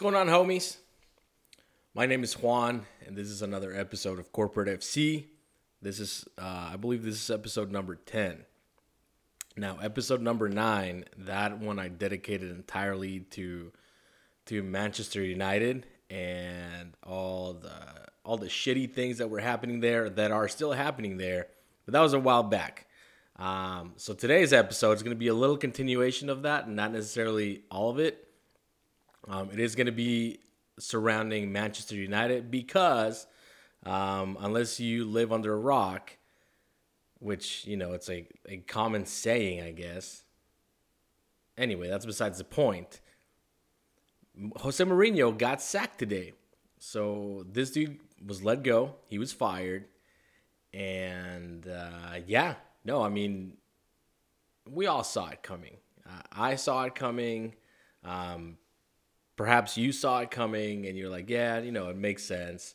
going 0.00 0.14
on, 0.14 0.28
homies? 0.28 0.78
My 1.94 2.06
name 2.06 2.24
is 2.24 2.32
Juan, 2.32 2.86
and 3.06 3.14
this 3.14 3.28
is 3.28 3.42
another 3.42 3.76
episode 3.76 4.18
of 4.18 4.32
Corporate 4.32 4.80
FC. 4.80 5.26
This 5.82 6.00
is, 6.00 6.26
uh, 6.38 6.70
I 6.72 6.76
believe, 6.76 7.04
this 7.04 7.16
is 7.16 7.28
episode 7.28 7.70
number 7.70 7.96
10. 7.96 8.46
Now, 9.58 9.76
episode 9.82 10.22
number 10.22 10.48
nine, 10.48 11.04
that 11.18 11.58
one 11.58 11.78
I 11.78 11.88
dedicated 11.88 12.50
entirely 12.50 13.20
to 13.32 13.72
to 14.46 14.62
Manchester 14.62 15.22
United 15.22 15.84
and 16.08 16.96
all 17.02 17.52
the 17.52 18.06
all 18.24 18.38
the 18.38 18.46
shitty 18.46 18.90
things 18.90 19.18
that 19.18 19.28
were 19.28 19.40
happening 19.40 19.80
there 19.80 20.08
that 20.08 20.30
are 20.30 20.48
still 20.48 20.72
happening 20.72 21.18
there. 21.18 21.48
But 21.84 21.92
that 21.92 22.00
was 22.00 22.14
a 22.14 22.18
while 22.18 22.44
back. 22.44 22.86
Um, 23.36 23.92
so 23.96 24.14
today's 24.14 24.54
episode 24.54 24.92
is 24.92 25.02
going 25.02 25.14
to 25.14 25.20
be 25.20 25.28
a 25.28 25.34
little 25.34 25.58
continuation 25.58 26.30
of 26.30 26.40
that, 26.44 26.68
and 26.68 26.74
not 26.74 26.90
necessarily 26.90 27.64
all 27.70 27.90
of 27.90 27.98
it. 27.98 28.29
Um, 29.28 29.50
it 29.52 29.60
is 29.60 29.74
going 29.74 29.86
to 29.86 29.92
be 29.92 30.40
surrounding 30.78 31.52
Manchester 31.52 31.94
United 31.94 32.50
because 32.50 33.26
um, 33.84 34.36
unless 34.40 34.80
you 34.80 35.04
live 35.04 35.32
under 35.32 35.52
a 35.52 35.58
rock, 35.58 36.16
which 37.18 37.66
you 37.66 37.76
know 37.76 37.92
it's 37.92 38.08
a, 38.08 38.26
a 38.48 38.58
common 38.58 39.06
saying, 39.06 39.62
I 39.62 39.72
guess. 39.72 40.24
Anyway, 41.56 41.88
that's 41.88 42.06
besides 42.06 42.38
the 42.38 42.44
point. 42.44 43.00
Jose 44.56 44.82
Mourinho 44.82 45.36
got 45.36 45.60
sacked 45.60 45.98
today. 45.98 46.32
So 46.78 47.44
this 47.50 47.70
dude 47.70 47.98
was 48.24 48.42
let 48.42 48.62
go. 48.62 48.94
He 49.06 49.18
was 49.18 49.32
fired. 49.32 49.84
And 50.72 51.66
uh, 51.68 52.20
yeah, 52.26 52.54
no, 52.84 53.02
I 53.02 53.08
mean, 53.08 53.54
we 54.68 54.86
all 54.86 55.04
saw 55.04 55.28
it 55.28 55.42
coming. 55.42 55.76
Uh, 56.08 56.22
I 56.32 56.54
saw 56.54 56.84
it 56.84 56.94
coming. 56.94 57.54
Um, 58.04 58.56
perhaps 59.40 59.78
you 59.78 59.90
saw 59.90 60.18
it 60.18 60.30
coming 60.30 60.84
and 60.84 60.98
you're 60.98 61.08
like, 61.08 61.30
yeah, 61.30 61.58
you 61.60 61.72
know, 61.72 61.88
it 61.88 61.96
makes 61.96 62.22
sense. 62.22 62.74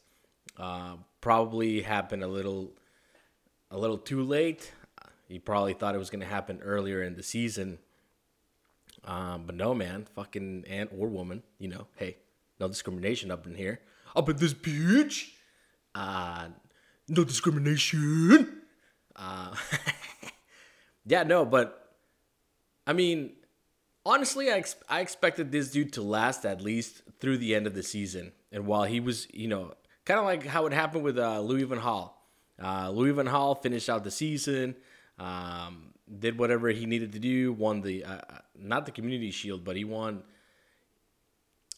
Uh, 0.57 0.95
probably 1.21 1.83
happened 1.83 2.23
a 2.23 2.27
little 2.27 2.71
a 3.69 3.77
little 3.77 3.99
too 3.99 4.23
late. 4.23 4.71
You 5.27 5.39
probably 5.39 5.73
thought 5.73 5.93
it 5.93 5.99
was 5.99 6.09
going 6.09 6.21
to 6.21 6.25
happen 6.25 6.61
earlier 6.63 7.03
in 7.03 7.15
the 7.15 7.21
season. 7.21 7.77
Um, 9.03 9.43
but 9.45 9.53
no, 9.53 9.75
man, 9.75 10.07
fucking 10.15 10.65
ant 10.67 10.89
or 10.97 11.07
woman, 11.07 11.43
you 11.59 11.67
know, 11.67 11.85
hey, 11.97 12.17
no 12.59 12.67
discrimination 12.67 13.29
up 13.29 13.45
in 13.45 13.53
here. 13.53 13.81
Up 14.15 14.27
in 14.27 14.37
this 14.37 14.55
bitch. 14.55 15.33
Uh, 15.93 16.47
no 17.07 17.23
discrimination. 17.23 18.61
Uh, 19.15 19.53
yeah, 21.05 21.21
no, 21.21 21.45
but 21.45 21.91
I 22.87 22.93
mean, 22.93 23.33
honestly, 24.05 24.51
I, 24.51 24.57
ex- 24.57 24.75
I 24.87 25.01
expected 25.01 25.51
this 25.51 25.71
dude 25.71 25.93
to 25.93 26.01
last 26.01 26.45
at 26.45 26.61
least 26.61 27.01
through 27.19 27.37
the 27.39 27.55
end 27.55 27.67
of 27.67 27.73
the 27.73 27.83
season. 27.83 28.31
And 28.51 28.67
while 28.67 28.83
he 28.83 28.99
was, 28.99 29.27
you 29.33 29.47
know, 29.47 29.73
kind 30.05 30.19
of 30.19 30.25
like 30.25 30.45
how 30.45 30.65
it 30.65 30.73
happened 30.73 31.03
with 31.03 31.17
uh, 31.17 31.39
Louis 31.41 31.63
Van 31.63 31.79
Gaal. 31.79 32.11
Uh, 32.61 32.89
Louis 32.89 33.11
Van 33.11 33.25
Gaal 33.25 33.61
finished 33.61 33.89
out 33.89 34.03
the 34.03 34.11
season, 34.11 34.75
um, 35.19 35.93
did 36.19 36.37
whatever 36.37 36.69
he 36.69 36.85
needed 36.85 37.11
to 37.13 37.19
do, 37.19 37.51
won 37.51 37.81
the 37.81 38.05
uh, 38.05 38.21
not 38.57 38.85
the 38.85 38.91
Community 38.91 39.31
Shield, 39.31 39.65
but 39.65 39.75
he 39.75 39.83
won. 39.83 40.23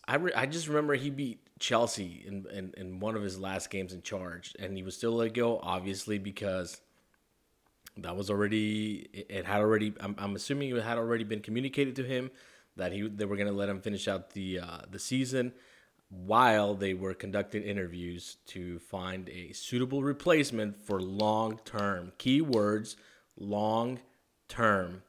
I 0.08 0.16
re- 0.18 0.34
I 0.36 0.46
just 0.46 0.68
remember 0.68 0.94
he 0.94 1.10
beat 1.10 1.50
Chelsea 1.60 2.24
in, 2.28 2.46
in 2.54 2.74
in 2.78 3.00
one 3.00 3.16
of 3.16 3.24
his 3.24 3.40
last 3.40 3.72
games 3.72 3.94
in 3.94 4.04
charge, 4.04 4.54
and 4.60 4.78
he 4.78 4.84
was 4.84 4.96
still 4.96 5.14
let 5.14 5.34
go, 5.34 5.60
obviously 5.64 6.20
because 6.20 6.80
that 7.98 8.16
was 8.16 8.30
already 8.30 9.08
it 9.14 9.46
had 9.46 9.62
already. 9.62 9.94
I'm, 10.00 10.16
I'm 10.18 10.36
assuming 10.36 10.76
it 10.76 10.84
had 10.84 10.98
already 10.98 11.24
been 11.24 11.42
communicated 11.42 11.96
to 11.98 12.04
him 12.04 12.32
that 12.76 12.92
he 12.92 13.08
they 13.08 13.26
were 13.26 13.36
going 13.36 13.48
to 13.48 13.54
let 13.54 13.70
him 13.70 13.82
finish 13.82 14.08
out 14.08 14.32
the 14.32 14.60
uh, 14.60 14.80
the 14.90 15.00
season 15.00 15.54
while 16.10 16.74
they 16.74 16.94
were 16.94 17.14
conducting 17.14 17.64
interviews 17.64 18.38
to 18.48 18.80
find 18.80 19.30
a 19.30 19.52
suitable 19.52 20.04
replacement 20.04 20.84
for 20.86 21.02
long 21.02 21.60
term. 21.66 22.12
Keywords 22.18 22.96
long 23.38 24.00
term. 24.48 25.04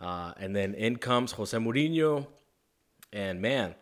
Uh, 0.00 0.32
and 0.38 0.56
then 0.56 0.74
in 0.74 0.96
comes 0.96 1.32
Jose 1.32 1.56
Mourinho. 1.56 2.26
And 3.12 3.40
man, 3.40 3.74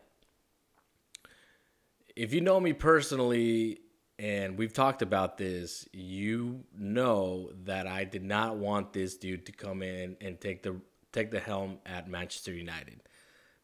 if 2.14 2.34
you 2.34 2.42
know 2.42 2.60
me 2.60 2.74
personally, 2.74 3.80
and 4.20 4.58
we've 4.58 4.74
talked 4.74 5.00
about 5.00 5.38
this, 5.38 5.88
you 5.94 6.64
know 6.78 7.50
that 7.64 7.86
I 7.86 8.04
did 8.04 8.22
not 8.22 8.58
want 8.58 8.92
this 8.92 9.16
dude 9.16 9.46
to 9.46 9.52
come 9.52 9.82
in 9.82 10.18
and 10.20 10.38
take 10.38 10.62
the 10.62 10.76
take 11.10 11.30
the 11.30 11.40
helm 11.40 11.78
at 11.86 12.06
Manchester 12.06 12.52
United. 12.52 13.00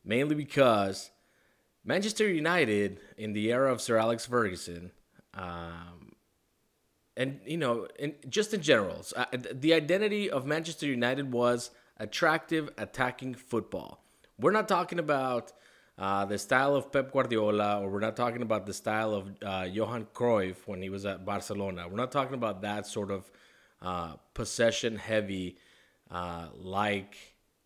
Mainly 0.02 0.34
because 0.34 1.10
Manchester 1.84 2.26
United 2.26 3.00
in 3.18 3.34
the 3.34 3.52
era 3.52 3.70
of 3.70 3.82
Sir 3.82 3.98
Alex 3.98 4.24
Ferguson, 4.24 4.92
um, 5.34 6.12
and 7.18 7.38
you 7.44 7.58
know, 7.58 7.86
in, 7.98 8.14
just 8.26 8.54
in 8.54 8.62
general, 8.62 9.04
uh, 9.14 9.26
the 9.52 9.74
identity 9.74 10.30
of 10.30 10.46
Manchester 10.46 10.86
United 10.86 11.32
was 11.32 11.70
attractive 11.98 12.70
attacking 12.78 13.34
football. 13.34 14.02
We're 14.38 14.52
not 14.52 14.68
talking 14.68 14.98
about 14.98 15.52
uh, 15.98 16.24
the 16.26 16.38
style 16.38 16.76
of 16.76 16.92
Pep 16.92 17.12
Guardiola, 17.12 17.80
or 17.80 17.88
we're 17.88 18.00
not 18.00 18.16
talking 18.16 18.42
about 18.42 18.66
the 18.66 18.74
style 18.74 19.14
of 19.14 19.30
uh, 19.42 19.66
Johan 19.70 20.06
Cruyff 20.12 20.56
when 20.66 20.82
he 20.82 20.90
was 20.90 21.06
at 21.06 21.24
Barcelona. 21.24 21.86
We're 21.88 21.96
not 21.96 22.12
talking 22.12 22.34
about 22.34 22.62
that 22.62 22.86
sort 22.86 23.10
of 23.10 23.30
uh, 23.80 24.14
possession 24.34 24.96
heavy, 24.96 25.56
uh, 26.10 26.48
like 26.54 27.16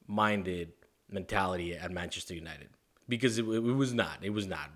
minded 0.06 0.72
mentality 1.10 1.74
at 1.74 1.91
Manchester 1.91 2.34
United 2.34 2.68
because 3.08 3.38
it, 3.38 3.42
it 3.42 3.60
was 3.60 3.92
not. 3.92 4.18
It 4.22 4.30
was 4.30 4.47
not. 4.47 4.70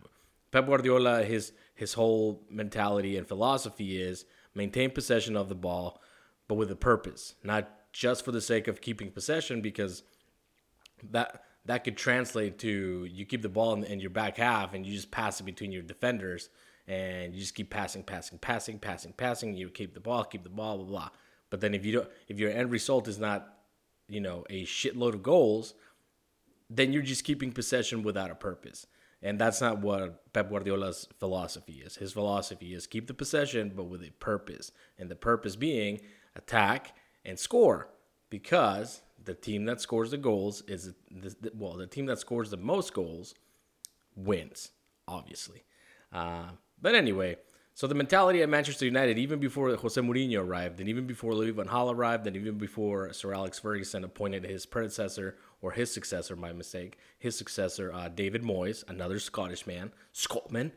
Pep 0.50 0.66
Guardiola, 0.66 1.22
his 1.22 1.52
his 1.74 1.94
whole 1.94 2.42
mentality 2.50 3.16
and 3.16 3.26
philosophy 3.26 4.00
is 4.00 4.24
maintain 4.54 4.90
possession 4.90 5.36
of 5.36 5.48
the 5.48 5.54
ball, 5.54 6.00
but 6.48 6.54
with 6.54 6.70
a 6.70 6.76
purpose, 6.76 7.34
not 7.42 7.70
just 7.92 8.24
for 8.24 8.32
the 8.32 8.40
sake 8.40 8.68
of 8.68 8.80
keeping 8.80 9.10
possession, 9.10 9.60
because 9.60 10.02
that 11.10 11.42
that 11.66 11.84
could 11.84 11.96
translate 11.96 12.58
to 12.58 13.06
you 13.10 13.24
keep 13.24 13.42
the 13.42 13.48
ball 13.48 13.72
in, 13.74 13.84
in 13.84 14.00
your 14.00 14.10
back 14.10 14.36
half 14.36 14.74
and 14.74 14.84
you 14.84 14.94
just 14.94 15.10
pass 15.10 15.40
it 15.40 15.44
between 15.44 15.72
your 15.72 15.82
defenders 15.82 16.50
and 16.86 17.34
you 17.34 17.40
just 17.40 17.54
keep 17.54 17.70
passing, 17.70 18.02
passing, 18.02 18.38
passing, 18.38 18.78
passing, 18.78 19.12
passing. 19.12 19.56
You 19.56 19.70
keep 19.70 19.94
the 19.94 20.00
ball, 20.00 20.24
keep 20.24 20.44
the 20.44 20.50
ball, 20.50 20.78
blah 20.78 20.86
blah. 20.86 21.08
But 21.50 21.60
then 21.60 21.74
if 21.74 21.84
you 21.84 21.92
don't, 21.92 22.08
if 22.28 22.38
your 22.38 22.50
end 22.50 22.70
result 22.70 23.08
is 23.08 23.18
not, 23.18 23.58
you 24.08 24.20
know, 24.20 24.44
a 24.50 24.64
shitload 24.64 25.14
of 25.14 25.22
goals, 25.22 25.74
then 26.68 26.92
you're 26.92 27.02
just 27.02 27.24
keeping 27.24 27.52
possession 27.52 28.02
without 28.02 28.30
a 28.30 28.34
purpose. 28.34 28.86
And 29.22 29.38
that's 29.38 29.60
not 29.62 29.78
what 29.78 30.32
Pep 30.34 30.50
Guardiola's 30.50 31.08
philosophy 31.18 31.82
is. 31.84 31.96
His 31.96 32.12
philosophy 32.12 32.74
is 32.74 32.86
keep 32.86 33.06
the 33.06 33.14
possession, 33.14 33.72
but 33.74 33.84
with 33.84 34.02
a 34.02 34.10
purpose. 34.10 34.70
And 34.98 35.10
the 35.10 35.16
purpose 35.16 35.56
being 35.56 36.00
attack 36.36 36.94
and 37.24 37.38
score. 37.38 37.88
Because 38.28 39.00
the 39.24 39.34
team 39.34 39.64
that 39.64 39.80
scores 39.80 40.10
the 40.10 40.16
goals 40.16 40.62
is, 40.68 40.92
the, 41.10 41.52
well, 41.54 41.74
the 41.74 41.86
team 41.86 42.06
that 42.06 42.18
scores 42.18 42.50
the 42.50 42.56
most 42.56 42.92
goals 42.94 43.34
wins, 44.16 44.70
obviously. 45.08 45.64
Uh, 46.12 46.50
but 46.80 46.94
anyway, 46.94 47.36
so 47.76 47.88
the 47.88 47.94
mentality 47.94 48.40
at 48.40 48.48
Manchester 48.48 48.84
United, 48.84 49.18
even 49.18 49.40
before 49.40 49.74
Jose 49.74 50.00
Mourinho 50.00 50.46
arrived, 50.46 50.78
and 50.78 50.88
even 50.88 51.06
before 51.06 51.34
Louis 51.34 51.50
van 51.50 51.66
Gaal 51.66 51.92
arrived, 51.92 52.26
and 52.26 52.36
even 52.36 52.56
before 52.56 53.12
Sir 53.12 53.34
Alex 53.34 53.58
Ferguson 53.58 54.04
appointed 54.04 54.44
his 54.44 54.64
predecessor 54.64 55.36
or 55.60 55.72
his 55.72 55.92
successor, 55.92 56.36
my 56.36 56.52
mistake, 56.52 56.98
his 57.18 57.36
successor, 57.36 57.92
uh, 57.92 58.08
David 58.08 58.42
Moyes, 58.42 58.84
another 58.88 59.18
Scottish 59.18 59.66
man, 59.66 59.90
Scotman. 60.12 60.70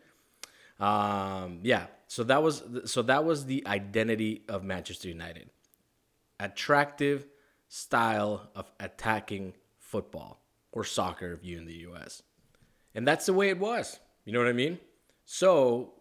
Um, 0.79 1.59
yeah, 1.61 1.87
so 2.07 2.23
that 2.23 2.41
was 2.41 2.63
so 2.85 3.01
that 3.03 3.25
was 3.25 3.45
the 3.45 3.65
identity 3.67 4.43
of 4.47 4.63
Manchester 4.63 5.07
United, 5.07 5.49
attractive 6.39 7.27
style 7.67 8.49
of 8.55 8.71
attacking 8.79 9.53
football 9.79 10.41
or 10.71 10.83
soccer, 10.83 11.33
if 11.33 11.43
you 11.43 11.57
in 11.57 11.65
the 11.65 11.73
U.S. 11.73 12.21
And 12.93 13.07
that's 13.07 13.25
the 13.25 13.33
way 13.33 13.49
it 13.49 13.59
was. 13.59 13.99
You 14.25 14.33
know 14.33 14.39
what 14.39 14.47
I 14.47 14.53
mean? 14.53 14.79
So, 15.25 15.93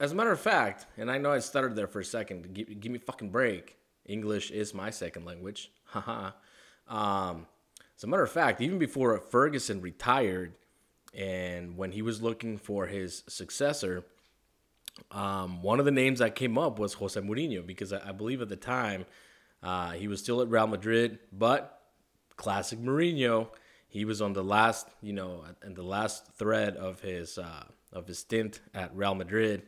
as 0.00 0.12
a 0.12 0.14
matter 0.14 0.32
of 0.32 0.40
fact, 0.40 0.86
and 0.96 1.10
I 1.10 1.18
know 1.18 1.32
I 1.32 1.38
stuttered 1.40 1.76
there 1.76 1.86
for 1.86 2.00
a 2.00 2.04
second. 2.04 2.54
Give, 2.54 2.80
give 2.80 2.92
me 2.92 2.98
fucking 2.98 3.30
break. 3.30 3.76
English 4.06 4.50
is 4.50 4.72
my 4.72 4.90
second 4.90 5.24
language. 5.24 5.70
Haha. 5.84 6.32
um, 6.88 7.46
as 7.96 8.04
a 8.04 8.06
matter 8.06 8.22
of 8.22 8.30
fact, 8.30 8.60
even 8.60 8.78
before 8.78 9.18
Ferguson 9.18 9.80
retired 9.80 10.54
and 11.12 11.76
when 11.76 11.90
he 11.92 12.02
was 12.02 12.22
looking 12.22 12.56
for 12.56 12.86
his 12.86 13.24
successor, 13.26 14.04
um, 15.10 15.62
one 15.62 15.78
of 15.78 15.84
the 15.84 15.90
names 15.90 16.18
that 16.18 16.34
came 16.34 16.58
up 16.58 16.78
was 16.78 16.94
Jose 16.94 17.20
Mourinho 17.20 17.66
because 17.66 17.92
I, 17.92 18.08
I 18.08 18.12
believe 18.12 18.42
at 18.42 18.48
the 18.48 18.56
time 18.56 19.06
uh, 19.62 19.92
he 19.92 20.08
was 20.08 20.20
still 20.20 20.40
at 20.40 20.48
Real 20.48 20.66
Madrid, 20.66 21.18
but 21.32 21.82
classic 22.36 22.78
Mourinho, 22.78 23.48
he 23.88 24.04
was 24.04 24.20
on 24.20 24.32
the 24.32 24.44
last, 24.44 24.88
you 25.00 25.12
know, 25.12 25.44
and 25.62 25.74
the 25.74 25.82
last 25.82 26.26
thread 26.34 26.76
of 26.76 27.00
his 27.00 27.38
uh, 27.38 27.64
of 27.92 28.06
his 28.06 28.18
stint 28.18 28.60
at 28.74 28.94
Real 28.94 29.14
Madrid, 29.14 29.62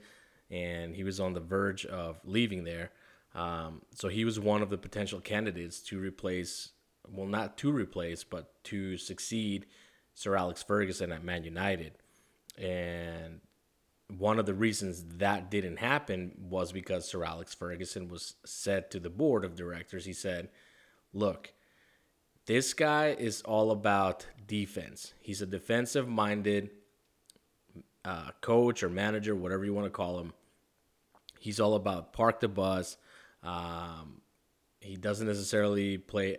and 0.51 0.95
he 0.95 1.05
was 1.05 1.21
on 1.21 1.33
the 1.33 1.41
verge 1.41 1.87
of 1.87 2.21
leaving 2.25 2.65
there. 2.65 2.91
Um, 3.35 3.83
so 3.95 4.09
he 4.09 4.25
was 4.25 4.39
one 4.39 4.63
of 4.63 4.71
the 4.71 4.79
potential 4.79 5.21
candidates 5.21 5.81
to 5.85 5.99
replace, 5.99 6.71
well, 7.09 7.27
not 7.27 7.57
to 7.59 7.73
replace, 7.73 8.25
but 8.25 8.53
to 8.65 8.97
succeed 8.97 9.67
Sir 10.15 10.37
Alex 10.37 10.63
Ferguson 10.63 11.13
at 11.13 11.25
Man 11.25 11.45
United. 11.45 11.93
And 12.59 13.41
one 14.19 14.39
of 14.39 14.47
the 14.47 14.55
reasons 14.55 15.05
that 15.19 15.51
didn't 15.51 15.79
happen 15.79 16.33
was 16.39 16.73
because 16.73 17.09
Sir 17.09 17.25
Alex 17.25 17.55
Ferguson 17.55 18.09
was 18.09 18.35
said 18.45 18.91
to 18.91 19.01
the 19.01 19.11
board 19.11 19.45
of 19.45 19.57
directors, 19.57 20.05
he 20.05 20.13
said, 20.13 20.49
Look, 21.13 21.53
this 22.47 22.73
guy 22.75 23.17
is 23.19 23.43
all 23.43 23.71
about 23.71 24.27
defense. 24.47 25.13
He's 25.21 25.43
a 25.43 25.47
defensive 25.47 26.09
minded 26.09 26.71
uh, 28.05 28.31
coach 28.41 28.83
or 28.83 28.89
manager, 28.89 29.35
whatever 29.35 29.65
you 29.65 29.75
want 29.75 29.87
to 29.87 29.91
call 29.91 30.19
him. 30.19 30.33
He's 31.39 31.61
all 31.61 31.75
about 31.75 32.13
park 32.13 32.41
the 32.41 32.49
bus. 32.49 32.97
Um, 33.43 34.21
he 34.81 34.97
doesn't 34.97 35.27
necessarily 35.27 35.99
play, 35.99 36.39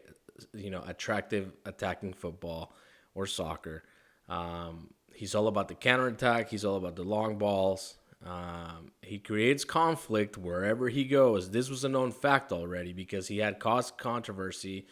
you 0.53 0.69
know, 0.69 0.83
attractive 0.85 1.51
attacking 1.65 2.13
football 2.13 2.73
or 3.13 3.25
soccer. 3.25 3.83
Um, 4.29 4.93
he's 5.21 5.35
all 5.35 5.47
about 5.47 5.67
the 5.67 5.75
counterattack. 5.75 6.49
He's 6.49 6.65
all 6.65 6.77
about 6.77 6.95
the 6.95 7.03
long 7.03 7.37
balls. 7.37 7.93
Um, 8.25 8.91
he 9.03 9.19
creates 9.19 9.63
conflict 9.63 10.35
wherever 10.35 10.89
he 10.89 11.03
goes. 11.03 11.51
This 11.51 11.69
was 11.69 11.83
a 11.83 11.89
known 11.89 12.11
fact 12.11 12.51
already 12.51 12.91
because 12.91 13.27
he 13.27 13.37
had 13.37 13.59
caused 13.59 13.99
controversy 13.99 14.87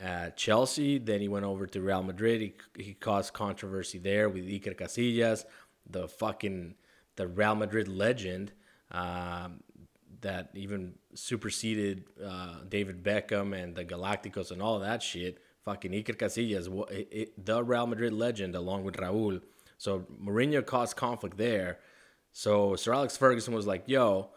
at 0.00 0.36
Chelsea. 0.36 0.98
Then 0.98 1.20
he 1.20 1.28
went 1.28 1.44
over 1.44 1.68
to 1.68 1.80
Real 1.80 2.02
Madrid. 2.02 2.40
He, 2.40 2.54
he 2.82 2.94
caused 2.94 3.32
controversy 3.32 4.00
there 4.00 4.28
with 4.28 4.44
Iker 4.44 4.76
Casillas, 4.76 5.44
the 5.88 6.08
fucking 6.08 6.74
the 7.14 7.28
Real 7.28 7.54
Madrid 7.54 7.86
legend 7.86 8.50
um, 8.90 9.60
that 10.20 10.50
even 10.54 10.94
superseded 11.14 12.02
uh, 12.26 12.56
David 12.68 13.04
Beckham 13.04 13.56
and 13.56 13.76
the 13.76 13.84
Galacticos 13.84 14.50
and 14.50 14.60
all 14.60 14.80
that 14.80 15.00
shit. 15.00 15.38
Fucking 15.64 15.92
Iker 15.92 16.16
Casillas, 16.16 16.66
the 17.38 17.62
Real 17.62 17.86
Madrid 17.86 18.12
legend, 18.12 18.56
along 18.56 18.82
with 18.82 18.96
Raúl. 18.96 19.40
So 19.80 20.00
Mourinho 20.22 20.64
caused 20.66 20.94
conflict 20.94 21.38
there. 21.38 21.78
So 22.32 22.76
Sir 22.76 22.92
Alex 22.92 23.16
Ferguson 23.16 23.54
was 23.54 23.66
like, 23.66 23.84
"Yo, 23.86 24.28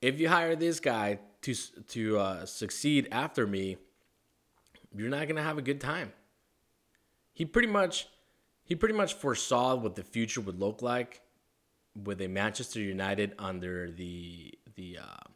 if 0.00 0.20
you 0.20 0.28
hire 0.28 0.54
this 0.54 0.78
guy 0.78 1.18
to 1.42 1.54
to 1.88 2.18
uh, 2.18 2.46
succeed 2.46 3.08
after 3.10 3.44
me, 3.44 3.78
you're 4.94 5.08
not 5.08 5.26
gonna 5.26 5.42
have 5.42 5.58
a 5.58 5.62
good 5.62 5.80
time." 5.80 6.12
He 7.32 7.44
pretty 7.44 7.66
much 7.66 8.06
he 8.62 8.76
pretty 8.76 8.94
much 8.94 9.14
foresaw 9.14 9.74
what 9.74 9.96
the 9.96 10.04
future 10.04 10.40
would 10.40 10.60
look 10.60 10.80
like 10.80 11.22
with 12.00 12.20
a 12.20 12.28
Manchester 12.28 12.78
United 12.78 13.34
under 13.36 13.90
the 13.90 14.54
the 14.76 14.98
uh, 14.98 15.26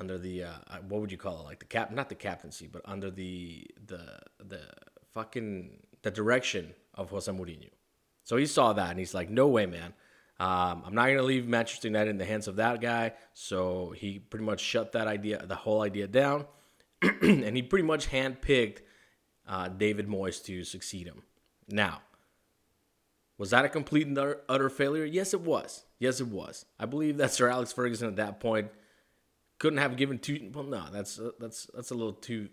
under 0.00 0.16
the 0.16 0.44
uh, 0.44 0.52
uh, 0.68 0.78
what 0.88 1.02
would 1.02 1.12
you 1.12 1.18
call 1.18 1.40
it 1.40 1.44
like 1.44 1.58
the 1.58 1.66
cap 1.66 1.92
not 1.92 2.08
the 2.08 2.14
captaincy 2.14 2.66
but 2.72 2.80
under 2.86 3.10
the 3.10 3.66
the 3.84 4.18
the 4.42 4.62
fucking 5.12 5.82
the 6.00 6.10
direction 6.10 6.72
of 6.94 7.10
Jose 7.10 7.30
Mourinho. 7.30 7.68
So 8.24 8.36
he 8.36 8.46
saw 8.46 8.72
that 8.72 8.90
and 8.90 8.98
he's 8.98 9.14
like, 9.14 9.30
no 9.30 9.46
way, 9.46 9.66
man. 9.66 9.94
Um, 10.40 10.82
I'm 10.84 10.94
not 10.94 11.06
gonna 11.06 11.22
leave 11.22 11.46
Manchester 11.46 11.88
United 11.88 12.10
in 12.10 12.18
the 12.18 12.24
hands 12.24 12.48
of 12.48 12.56
that 12.56 12.80
guy. 12.80 13.12
So 13.34 13.90
he 13.96 14.18
pretty 14.18 14.44
much 14.44 14.60
shut 14.60 14.92
that 14.92 15.06
idea, 15.06 15.44
the 15.46 15.54
whole 15.54 15.82
idea 15.82 16.08
down, 16.08 16.46
and 17.02 17.56
he 17.56 17.62
pretty 17.62 17.84
much 17.84 18.10
handpicked 18.10 18.78
uh, 19.46 19.68
David 19.68 20.08
Moyes 20.08 20.42
to 20.44 20.64
succeed 20.64 21.06
him. 21.06 21.22
Now, 21.68 22.02
was 23.38 23.50
that 23.50 23.64
a 23.64 23.68
complete 23.68 24.06
and 24.06 24.18
utter 24.48 24.70
failure? 24.70 25.04
Yes, 25.04 25.34
it 25.34 25.40
was. 25.40 25.84
Yes, 25.98 26.20
it 26.20 26.28
was. 26.28 26.66
I 26.78 26.86
believe 26.86 27.16
that 27.18 27.32
Sir 27.32 27.48
Alex 27.48 27.72
Ferguson 27.72 28.08
at 28.08 28.16
that 28.16 28.40
point 28.40 28.70
couldn't 29.58 29.78
have 29.78 29.96
given 29.96 30.18
two. 30.18 30.50
Well, 30.52 30.64
no, 30.64 30.84
that's 30.92 31.18
uh, 31.18 31.30
that's 31.38 31.68
that's 31.74 31.90
a 31.90 31.94
little 31.94 32.12
too 32.12 32.48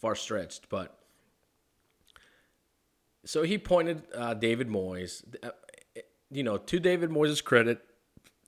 far 0.00 0.14
stretched. 0.14 0.68
But 0.68 0.98
so 3.24 3.42
he 3.42 3.58
pointed 3.58 4.02
uh, 4.14 4.34
David 4.34 4.68
Moyes. 4.68 5.22
Uh, 5.42 5.50
you 6.30 6.42
know, 6.42 6.58
to 6.58 6.80
David 6.80 7.10
Moyes' 7.10 7.42
credit, 7.42 7.84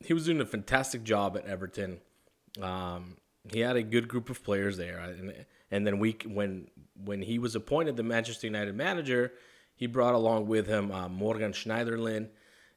he 0.04 0.12
was 0.12 0.26
doing 0.26 0.40
a 0.40 0.46
fantastic 0.46 1.04
job 1.04 1.36
at 1.36 1.46
Everton. 1.46 2.00
Um, 2.60 3.16
he 3.52 3.60
had 3.60 3.76
a 3.76 3.82
good 3.82 4.08
group 4.08 4.28
of 4.30 4.42
players 4.42 4.76
there, 4.76 4.98
and 4.98 5.46
and 5.70 5.86
then 5.86 5.98
we 5.98 6.16
when 6.26 6.68
when 6.94 7.22
he 7.22 7.38
was 7.38 7.54
appointed 7.54 7.96
the 7.96 8.02
Manchester 8.02 8.46
United 8.46 8.74
manager, 8.74 9.32
he 9.74 9.86
brought 9.86 10.14
along 10.14 10.46
with 10.46 10.66
him 10.66 10.90
uh, 10.90 11.08
Morgan 11.08 11.52
Schneiderlin 11.52 12.28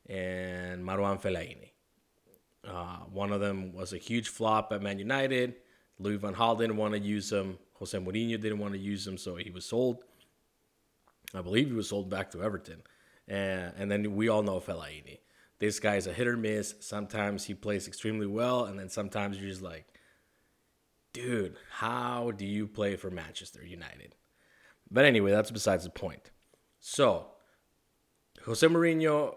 and 0.08 0.84
Marouane 0.84 1.22
Fellaini. 1.22 1.72
Uh, 2.68 3.06
one 3.12 3.32
of 3.32 3.40
them 3.40 3.74
was 3.74 3.94
a 3.94 3.98
huge 3.98 4.28
flop 4.28 4.72
at 4.72 4.82
Man 4.82 5.00
United. 5.00 5.56
Louis 5.98 6.18
van 6.18 6.36
Gaal 6.36 6.58
didn't 6.58 6.78
want 6.78 6.94
to 6.94 7.00
use 7.00 7.32
him. 7.32 7.58
Jose 7.76 7.98
Mourinho 7.98 8.40
didn't 8.40 8.60
want 8.60 8.74
to 8.74 8.80
use 8.80 9.08
him, 9.08 9.18
so 9.18 9.36
he 9.36 9.50
was 9.50 9.66
sold. 9.66 10.04
I 11.34 11.42
believe 11.42 11.68
he 11.68 11.74
was 11.74 11.90
sold 11.90 12.10
back 12.10 12.32
to 12.32 12.44
Everton. 12.44 12.82
And, 13.28 13.74
and 13.78 13.92
then 13.92 14.16
we 14.16 14.30
all 14.30 14.42
know 14.42 14.60
Fellaini. 14.60 15.20
This 15.60 15.80
guy 15.80 15.98
is 15.98 16.08
a 16.08 16.14
hit 16.14 16.28
or 16.28 16.38
miss. 16.38 16.76
Sometimes 16.80 17.44
he 17.44 17.54
plays 17.54 17.88
extremely 17.88 18.26
well, 18.26 18.66
and 18.66 18.80
then 18.80 18.90
sometimes 18.90 19.38
you're 19.38 19.50
just 19.50 19.62
like, 19.62 19.86
dude, 21.14 21.58
how 21.72 22.32
do 22.32 22.46
you 22.46 22.66
play 22.66 22.96
for 22.96 23.12
Manchester 23.12 23.64
United? 23.66 24.16
But 24.90 25.06
anyway, 25.06 25.32
that's 25.32 25.52
besides 25.52 25.84
the 25.84 25.90
point. 25.90 26.32
So, 26.80 27.28
Jose 28.46 28.66
Mourinho 28.66 29.36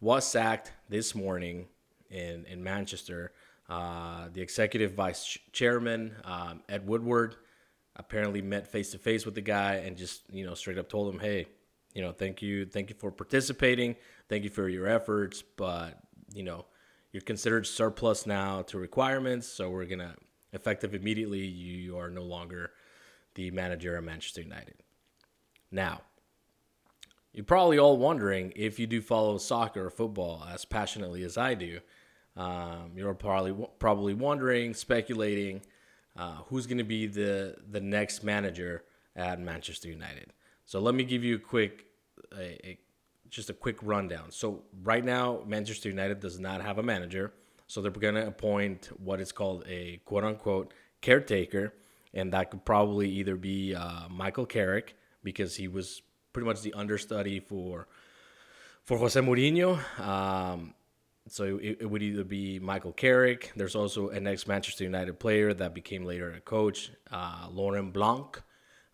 was 0.00 0.26
sacked 0.26 0.72
this 0.88 1.14
morning 1.14 1.66
in, 2.10 2.44
in 2.44 2.62
Manchester. 2.62 3.32
Uh, 3.68 4.28
the 4.32 4.42
executive 4.42 4.92
vice 4.92 5.38
chairman, 5.52 6.14
um, 6.24 6.62
Ed 6.68 6.86
Woodward, 6.86 7.36
apparently 7.96 8.42
met 8.42 8.66
face 8.66 8.90
to 8.92 8.98
face 8.98 9.24
with 9.24 9.34
the 9.34 9.40
guy 9.40 9.74
and 9.74 9.96
just, 9.96 10.22
you 10.32 10.44
know, 10.44 10.54
straight 10.54 10.78
up 10.78 10.88
told 10.88 11.12
him, 11.12 11.20
hey, 11.20 11.46
you 11.94 12.02
know, 12.02 12.12
thank 12.12 12.40
you, 12.40 12.64
thank 12.64 12.88
you 12.88 12.96
for 12.98 13.10
participating, 13.10 13.96
thank 14.28 14.44
you 14.44 14.50
for 14.50 14.68
your 14.68 14.86
efforts, 14.86 15.42
but, 15.42 15.98
you 16.32 16.42
know, 16.42 16.64
you're 17.12 17.20
considered 17.20 17.66
surplus 17.66 18.26
now 18.26 18.62
to 18.62 18.78
requirements, 18.78 19.46
so 19.46 19.68
we're 19.68 19.84
to, 19.84 20.14
effective 20.52 20.94
immediately, 20.94 21.40
you 21.40 21.98
are 21.98 22.08
no 22.08 22.22
longer 22.22 22.70
the 23.34 23.50
manager 23.50 23.96
of 23.96 24.04
Manchester 24.04 24.40
United. 24.40 24.74
Now, 25.70 26.02
you're 27.32 27.44
probably 27.44 27.78
all 27.78 27.96
wondering 27.96 28.52
if 28.56 28.78
you 28.78 28.86
do 28.86 29.00
follow 29.00 29.38
soccer 29.38 29.86
or 29.86 29.90
football 29.90 30.46
as 30.50 30.64
passionately 30.64 31.24
as 31.24 31.38
I 31.38 31.54
do. 31.54 31.80
Um, 32.36 32.92
you're 32.94 33.14
probably 33.14 33.66
probably 33.78 34.14
wondering, 34.14 34.74
speculating, 34.74 35.62
uh, 36.16 36.36
who's 36.46 36.66
going 36.66 36.78
to 36.78 36.84
be 36.84 37.06
the 37.06 37.56
the 37.70 37.80
next 37.80 38.22
manager 38.22 38.84
at 39.16 39.40
Manchester 39.40 39.88
United. 39.88 40.32
So 40.64 40.80
let 40.80 40.94
me 40.94 41.04
give 41.04 41.22
you 41.22 41.36
a 41.36 41.38
quick, 41.38 41.86
a, 42.36 42.66
a, 42.66 42.78
just 43.28 43.50
a 43.50 43.52
quick 43.52 43.76
rundown. 43.82 44.30
So 44.30 44.62
right 44.82 45.04
now, 45.04 45.42
Manchester 45.46 45.88
United 45.88 46.20
does 46.20 46.38
not 46.38 46.62
have 46.62 46.78
a 46.78 46.82
manager, 46.82 47.32
so 47.66 47.82
they're 47.82 47.90
going 47.90 48.14
to 48.14 48.26
appoint 48.26 48.90
what 48.98 49.20
is 49.20 49.32
called 49.32 49.64
a 49.68 50.00
quote 50.04 50.24
unquote 50.24 50.72
caretaker, 51.00 51.74
and 52.14 52.32
that 52.32 52.50
could 52.50 52.64
probably 52.64 53.08
either 53.10 53.36
be 53.36 53.74
uh, 53.74 54.08
Michael 54.08 54.46
Carrick 54.46 54.96
because 55.22 55.56
he 55.56 55.68
was 55.68 56.02
pretty 56.32 56.46
much 56.46 56.62
the 56.62 56.72
understudy 56.74 57.40
for 57.40 57.88
for 58.84 58.98
Jose 58.98 59.18
Mourinho. 59.20 59.78
Um, 60.00 60.74
so 61.28 61.58
it, 61.58 61.78
it, 61.80 61.86
would 61.86 62.02
either 62.02 62.24
be 62.24 62.58
Michael 62.58 62.92
Carrick. 62.92 63.52
There's 63.54 63.76
also 63.76 64.08
an 64.08 64.26
ex 64.26 64.46
Manchester 64.46 64.84
United 64.84 65.18
player 65.20 65.54
that 65.54 65.74
became 65.74 66.04
later 66.04 66.32
a 66.32 66.40
coach, 66.40 66.90
uh, 67.10 67.48
Laurent 67.50 67.92
Blanc. 67.92 68.42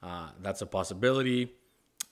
Uh, 0.02 0.30
that's 0.40 0.62
a 0.62 0.66
possibility. 0.66 1.52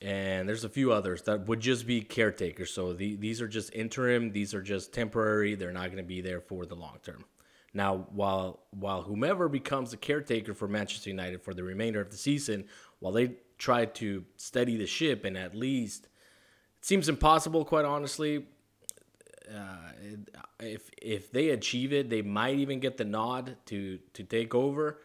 And 0.02 0.48
there's 0.48 0.64
a 0.64 0.68
few 0.68 0.92
others 0.92 1.22
that 1.22 1.46
would 1.46 1.60
just 1.60 1.86
be 1.86 2.02
caretakers. 2.02 2.72
So 2.72 2.92
the, 2.92 3.16
these 3.16 3.40
are 3.40 3.48
just 3.48 3.74
interim. 3.74 4.30
These 4.30 4.54
are 4.54 4.62
just 4.62 4.92
temporary. 4.92 5.54
They're 5.54 5.72
not 5.72 5.86
going 5.86 5.96
to 5.98 6.02
be 6.02 6.20
there 6.20 6.40
for 6.40 6.66
the 6.66 6.74
long 6.74 6.98
term. 7.02 7.24
Now, 7.72 8.06
while 8.10 8.60
while 8.70 9.02
whomever 9.02 9.48
becomes 9.48 9.90
the 9.90 9.96
caretaker 9.98 10.54
for 10.54 10.66
Manchester 10.66 11.10
United 11.10 11.42
for 11.42 11.52
the 11.52 11.62
remainder 11.62 12.00
of 12.00 12.10
the 12.10 12.16
season, 12.16 12.64
while 13.00 13.12
they 13.12 13.34
try 13.58 13.84
to 13.84 14.24
steady 14.36 14.76
the 14.76 14.86
ship 14.86 15.24
and 15.24 15.36
at 15.36 15.54
least 15.54 16.04
it 16.78 16.84
seems 16.84 17.08
impossible, 17.08 17.64
quite 17.64 17.84
honestly. 17.84 18.46
Uh, 19.52 19.92
if 20.60 20.90
if 21.00 21.30
they 21.30 21.50
achieve 21.50 21.92
it, 21.92 22.10
they 22.10 22.22
might 22.22 22.56
even 22.56 22.80
get 22.80 22.96
the 22.96 23.04
nod 23.04 23.56
to 23.66 23.98
to 24.14 24.22
take 24.22 24.54
over. 24.54 25.00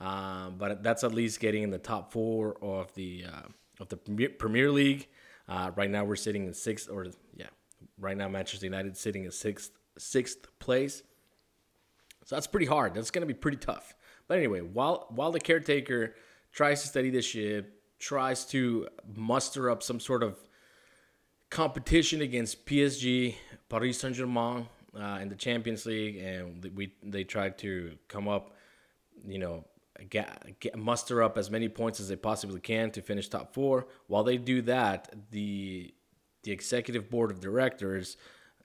Um, 0.00 0.56
but 0.58 0.82
that's 0.82 1.04
at 1.04 1.14
least 1.14 1.40
getting 1.40 1.62
in 1.62 1.70
the 1.70 1.78
top 1.78 2.12
four 2.12 2.56
of 2.62 2.92
the 2.94 3.24
uh, 3.26 3.48
of 3.80 3.88
the 3.88 3.96
Premier 3.96 4.70
League. 4.70 5.08
Uh, 5.48 5.70
right 5.76 5.90
now, 5.90 6.04
we're 6.04 6.16
sitting 6.16 6.46
in 6.46 6.52
sixth, 6.52 6.90
or 6.90 7.06
yeah, 7.34 7.46
right 7.98 8.16
now 8.16 8.28
Manchester 8.28 8.66
United 8.66 8.96
sitting 8.96 9.24
in 9.24 9.30
sixth 9.30 9.70
sixth 9.96 10.46
place. 10.58 11.02
So 12.24 12.34
that's 12.34 12.46
pretty 12.46 12.66
hard. 12.66 12.94
That's 12.94 13.10
going 13.10 13.22
to 13.22 13.32
be 13.32 13.38
pretty 13.38 13.58
tough. 13.58 13.94
But 14.28 14.38
anyway, 14.38 14.60
while 14.60 15.06
while 15.10 15.30
the 15.30 15.40
caretaker 15.40 16.14
tries 16.52 16.82
to 16.82 16.88
steady 16.88 17.10
the 17.10 17.22
ship, 17.22 17.80
tries 17.98 18.44
to 18.46 18.88
muster 19.14 19.70
up 19.70 19.82
some 19.82 20.00
sort 20.00 20.22
of 20.22 20.36
competition 21.50 22.20
against 22.20 22.66
PSG, 22.66 23.34
Paris 23.68 24.00
Saint 24.00 24.14
Germain 24.14 24.66
uh, 24.98 25.18
in 25.20 25.28
the 25.28 25.34
Champions 25.34 25.86
League, 25.86 26.16
and 26.16 26.64
we 26.74 26.92
they 27.02 27.24
tried 27.24 27.58
to 27.58 27.96
come 28.08 28.28
up, 28.28 28.54
you 29.26 29.38
know, 29.38 29.64
get, 30.10 30.60
get, 30.60 30.76
muster 30.76 31.22
up 31.22 31.38
as 31.38 31.50
many 31.50 31.68
points 31.68 32.00
as 32.00 32.08
they 32.08 32.16
possibly 32.16 32.60
can 32.60 32.90
to 32.92 33.02
finish 33.02 33.28
top 33.28 33.54
four. 33.54 33.86
While 34.06 34.24
they 34.24 34.36
do 34.36 34.62
that, 34.62 35.14
the 35.30 35.94
the 36.42 36.52
executive 36.52 37.10
board 37.10 37.30
of 37.30 37.40
directors, 37.40 38.16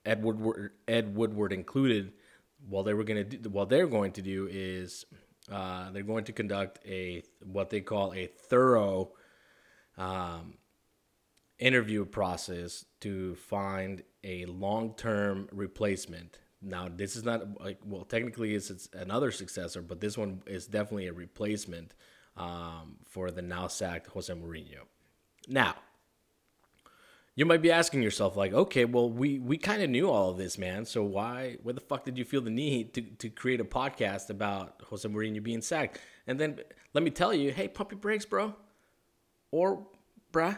Ed 0.05 0.23
Woodward, 0.23 0.73
Ed 0.87 1.15
Woodward 1.15 1.51
included, 1.51 2.13
while 2.67 2.83
they 2.83 2.93
were 2.93 3.03
to 3.03 3.23
do, 3.23 3.49
what 3.49 3.69
they're 3.69 3.87
going 3.87 4.11
to 4.13 4.21
do 4.21 4.47
is 4.51 5.05
uh, 5.51 5.91
they're 5.91 6.03
going 6.03 6.25
to 6.25 6.33
conduct 6.33 6.79
a 6.85 7.23
what 7.43 7.69
they 7.69 7.81
call 7.81 8.13
a 8.13 8.27
thorough 8.27 9.11
um, 9.97 10.55
interview 11.61 12.03
process 12.05 12.85
to 12.99 13.35
find 13.35 14.03
a 14.23 14.45
long-term 14.45 15.47
replacement. 15.51 16.39
Now, 16.61 16.89
this 16.93 17.15
is 17.15 17.23
not 17.23 17.61
like 17.61 17.79
well, 17.85 18.03
technically 18.03 18.53
it's, 18.53 18.69
it's 18.69 18.89
another 18.93 19.31
successor, 19.31 19.81
but 19.81 20.01
this 20.01 20.17
one 20.17 20.41
is 20.45 20.67
definitely 20.67 21.07
a 21.07 21.13
replacement 21.13 21.93
um, 22.37 22.97
for 23.07 23.31
the 23.31 23.41
now 23.41 23.67
sacked 23.67 24.07
Jose 24.07 24.33
Mourinho. 24.33 24.81
Now, 25.47 25.75
you 27.35 27.45
might 27.45 27.61
be 27.61 27.71
asking 27.71 28.01
yourself, 28.03 28.35
like, 28.35 28.53
okay, 28.53 28.85
well, 28.85 29.09
we 29.09 29.39
we 29.39 29.57
kind 29.57 29.81
of 29.81 29.89
knew 29.89 30.09
all 30.09 30.31
of 30.31 30.37
this, 30.37 30.57
man. 30.57 30.85
So 30.85 31.01
why, 31.03 31.57
where 31.63 31.73
the 31.73 31.81
fuck 31.81 32.03
did 32.03 32.17
you 32.17 32.25
feel 32.25 32.41
the 32.41 32.49
need 32.49 32.93
to 32.95 33.01
to 33.01 33.29
create 33.29 33.61
a 33.61 33.65
podcast 33.65 34.29
about 34.29 34.81
Jose 34.89 35.07
Mourinho 35.07 35.41
being 35.41 35.61
sacked? 35.61 35.99
And 36.27 36.39
then 36.39 36.59
let 36.93 37.03
me 37.03 37.09
tell 37.09 37.33
you, 37.33 37.51
hey, 37.51 37.67
pump 37.67 37.91
your 37.91 37.99
brakes, 37.99 38.25
bro, 38.25 38.53
or 39.51 39.87
bruh, 40.33 40.57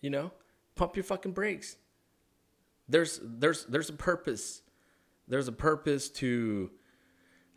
you 0.00 0.10
know, 0.10 0.32
pump 0.74 0.96
your 0.96 1.04
fucking 1.04 1.32
brakes. 1.32 1.76
There's 2.88 3.20
there's 3.22 3.64
there's 3.66 3.88
a 3.88 3.94
purpose. 3.94 4.62
There's 5.26 5.48
a 5.48 5.52
purpose 5.52 6.08
to 6.10 6.70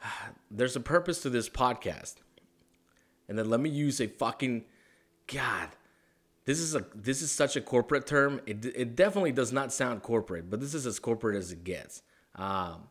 there's 0.52 0.76
a 0.76 0.82
purpose 0.82 1.22
to 1.22 1.30
this 1.30 1.50
podcast. 1.50 2.16
And 3.30 3.38
then 3.38 3.50
let 3.50 3.60
me 3.60 3.70
use 3.70 4.00
a 4.00 4.08
fucking 4.08 4.66
god. 5.28 5.70
This 6.46 6.60
is 6.60 6.76
a 6.76 6.86
this 6.96 7.22
is 7.22 7.32
such 7.32 7.56
a 7.56 7.62
corporate 7.62 8.08
term. 8.08 8.40
It 8.46 8.66
it 8.66 8.96
definitely 8.96 9.34
does 9.34 9.52
not 9.52 9.74
sound 9.74 10.02
corporate, 10.02 10.50
but 10.50 10.62
this 10.62 10.74
is 10.74 10.86
as 10.86 11.00
corporate 11.00 11.36
as 11.36 11.52
it 11.52 11.64
gets. 11.64 12.02
Um, 12.36 12.88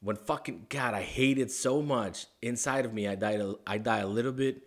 when 0.00 0.16
fucking 0.16 0.66
god, 0.68 0.94
I 0.94 1.02
hate 1.02 1.38
it 1.38 1.52
so 1.52 1.80
much 1.82 2.26
inside 2.42 2.84
of 2.84 2.92
me. 2.92 3.06
I 3.06 3.14
die 3.14 3.40
I 3.66 3.78
die 3.78 3.98
a 3.98 4.06
little 4.06 4.32
bit, 4.32 4.62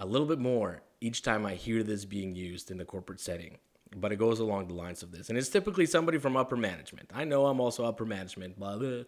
a 0.00 0.06
little 0.06 0.26
bit 0.26 0.40
more 0.40 0.82
each 1.00 1.22
time 1.22 1.44
I 1.44 1.54
hear 1.54 1.82
this 1.82 2.04
being 2.04 2.34
used 2.34 2.70
in 2.70 2.78
the 2.78 2.84
corporate 2.84 3.20
setting 3.20 3.58
but 3.96 4.12
it 4.12 4.16
goes 4.16 4.40
along 4.40 4.68
the 4.68 4.74
lines 4.74 5.02
of 5.02 5.12
this. 5.12 5.28
And 5.28 5.38
it's 5.38 5.48
typically 5.48 5.86
somebody 5.86 6.18
from 6.18 6.36
upper 6.36 6.56
management. 6.56 7.10
I 7.14 7.24
know 7.24 7.46
I'm 7.46 7.60
also 7.60 7.84
upper 7.84 8.04
management, 8.04 8.58
blah, 8.58 8.76
blah. 8.76 9.02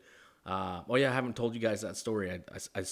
Uh, 0.47 0.83
oh, 0.89 0.97
yeah, 0.97 1.11
I 1.11 1.15
haven't 1.15 1.37
told 1.37 1.55
you 1.55 1.61
guys 1.61 1.81
that 1.83 1.97
story. 1.97 2.31
I, 2.31 2.41
I, 2.53 2.81
I, 2.81 2.85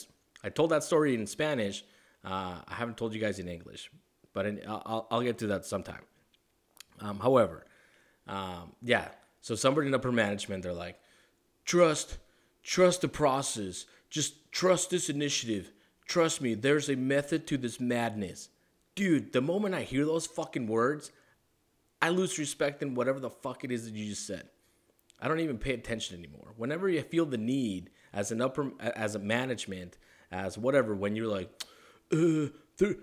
I 0.45 0.49
told 0.49 0.71
that 0.71 0.85
story 0.85 1.15
in 1.15 1.27
Spanish. 1.27 1.85
Uh, 2.25 2.57
I 2.67 2.75
haven't 2.75 2.97
told 2.97 3.15
you 3.15 3.21
guys 3.21 3.39
in 3.39 3.49
English, 3.49 3.91
but 4.33 4.47
in, 4.47 4.61
I'll, 4.67 5.07
I'll 5.11 5.23
get 5.23 5.39
to 5.39 5.49
that 5.49 5.67
sometime. 5.67 6.03
Um, 7.01 7.19
however, 7.19 7.67
um, 8.27 8.73
yeah, 8.81 9.09
so 9.41 9.55
somebody 9.55 9.89
in 9.89 9.95
upper 9.95 10.13
management, 10.13 10.63
they're 10.63 10.73
like, 10.73 11.01
trust, 11.65 12.19
trust 12.63 13.01
the 13.01 13.09
process. 13.09 13.87
Just 14.09 14.53
trust 14.53 14.91
this 14.91 15.09
initiative. 15.09 15.73
Trust 16.07 16.41
me, 16.41 16.55
there's 16.55 16.89
a 16.89 16.97
method 16.97 17.47
to 17.49 17.57
this 17.57 17.81
madness. 17.81 18.51
Dude, 18.95 19.33
the 19.33 19.41
moment 19.41 19.75
I 19.75 19.83
hear 19.83 20.05
those 20.05 20.27
fucking 20.27 20.67
words, 20.67 21.11
I 22.03 22.09
lose 22.09 22.37
respect 22.37 22.83
in 22.83 22.95
whatever 22.95 23.21
the 23.21 23.31
fuck 23.31 23.63
it 23.63 23.71
is 23.71 23.85
that 23.85 23.95
you 23.95 24.11
just 24.11 24.27
said. 24.27 24.49
I 25.21 25.29
don't 25.29 25.39
even 25.39 25.57
pay 25.57 25.73
attention 25.73 26.19
anymore. 26.19 26.53
Whenever 26.57 26.89
you 26.89 27.01
feel 27.03 27.25
the 27.25 27.39
need 27.39 27.91
as 28.13 28.33
an 28.33 28.41
upper, 28.41 28.73
as 28.81 29.15
a 29.15 29.21
management, 29.21 29.97
as 30.33 30.59
whatever, 30.59 30.97
when 30.97 31.15
you're 31.15 31.29
like, 31.29 31.49
uh, 32.13 32.49
there, 32.79 32.97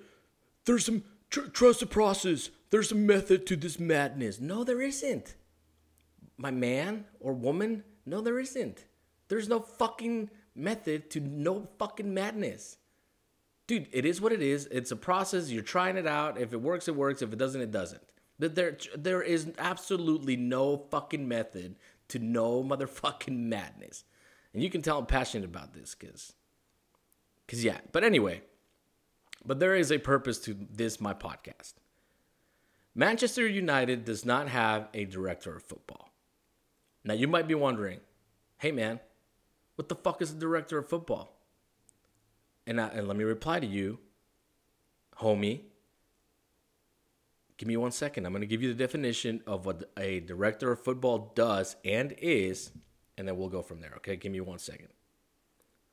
there's 0.66 0.86
some 0.86 1.06
tr- 1.30 1.48
trust 1.48 1.80
the 1.80 1.86
process. 1.86 2.50
There's 2.72 2.92
a 2.92 2.96
method 2.96 3.48
to 3.48 3.56
this 3.56 3.80
madness. 3.80 4.42
No, 4.42 4.66
there 4.66 4.82
isn't. 4.82 5.36
My 6.38 6.52
man 6.52 7.06
or 7.22 7.32
woman, 7.32 7.86
no, 8.06 8.20
there 8.20 8.38
isn't. 8.38 8.84
There's 9.30 9.48
no 9.48 9.62
fucking 9.62 10.30
method 10.56 11.10
to 11.12 11.22
no 11.22 11.70
fucking 11.80 12.14
madness. 12.14 12.76
Dude, 13.66 13.88
it 13.94 14.06
is 14.06 14.20
what 14.20 14.34
it 14.34 14.42
is. 14.42 14.66
It's 14.72 14.92
a 14.92 14.96
process. 14.98 15.50
You're 15.50 15.64
trying 15.64 15.96
it 15.96 16.08
out. 16.08 16.38
If 16.38 16.52
it 16.52 16.62
works, 16.62 16.90
it 16.90 16.96
works. 16.96 17.22
If 17.22 17.32
it 17.32 17.40
doesn't, 17.40 17.62
it 17.62 17.72
doesn't. 17.72 18.02
That 18.40 18.56
there 18.56 18.78
there 18.96 19.22
is 19.22 19.52
absolutely 19.58 20.38
no 20.38 20.78
fucking 20.90 21.28
method 21.28 21.76
to 22.08 22.20
no 22.20 22.64
motherfucking 22.64 23.38
madness. 23.38 24.06
And 24.54 24.64
you 24.64 24.70
can 24.70 24.82
tell 24.82 24.98
I'm 24.98 25.06
passionate 25.06 25.46
about 25.46 25.74
this 25.74 25.94
cuz 25.94 26.34
cuz 27.48 27.64
yeah. 27.64 27.80
But 27.92 28.04
anyway, 28.04 28.42
but 29.46 29.60
there 29.60 29.76
is 29.76 29.92
a 29.92 29.98
purpose 29.98 30.40
to 30.40 30.56
this 30.70 31.00
my 31.00 31.14
podcast. 31.14 31.74
Manchester 32.96 33.48
United 33.48 34.06
does 34.06 34.26
not 34.26 34.48
have 34.48 34.90
a 34.94 35.06
director 35.06 35.56
of 35.56 35.64
football. 35.64 36.10
Now 37.04 37.14
you 37.14 37.28
might 37.28 37.48
be 37.48 37.56
wondering, 37.56 38.00
"Hey 38.58 38.72
man, 38.72 39.00
what 39.76 39.90
the 39.90 39.96
fuck 39.96 40.22
is 40.22 40.32
a 40.32 40.36
director 40.36 40.78
of 40.78 40.88
football?" 40.90 41.38
And 42.66 42.80
I, 42.80 42.88
and 42.90 43.08
let 43.08 43.18
me 43.18 43.24
reply 43.24 43.60
to 43.60 43.68
you, 43.68 44.00
homie, 45.18 45.69
Give 47.60 47.68
me 47.68 47.76
one 47.76 47.92
second. 47.92 48.26
I'm 48.26 48.32
going 48.32 48.40
to 48.40 48.48
give 48.48 48.64
you 48.64 48.70
the 48.70 48.80
definition 48.82 49.44
of 49.46 49.66
what 49.66 49.92
a 49.98 50.22
director 50.22 50.72
of 50.72 50.82
football 50.82 51.34
does 51.36 51.76
and 51.84 52.16
is, 52.18 52.72
and 53.18 53.28
then 53.28 53.36
we'll 53.36 53.50
go 53.50 53.62
from 53.62 53.82
there. 53.82 53.92
Okay, 53.98 54.16
give 54.16 54.32
me 54.32 54.40
one 54.40 54.60
second. 54.60 54.88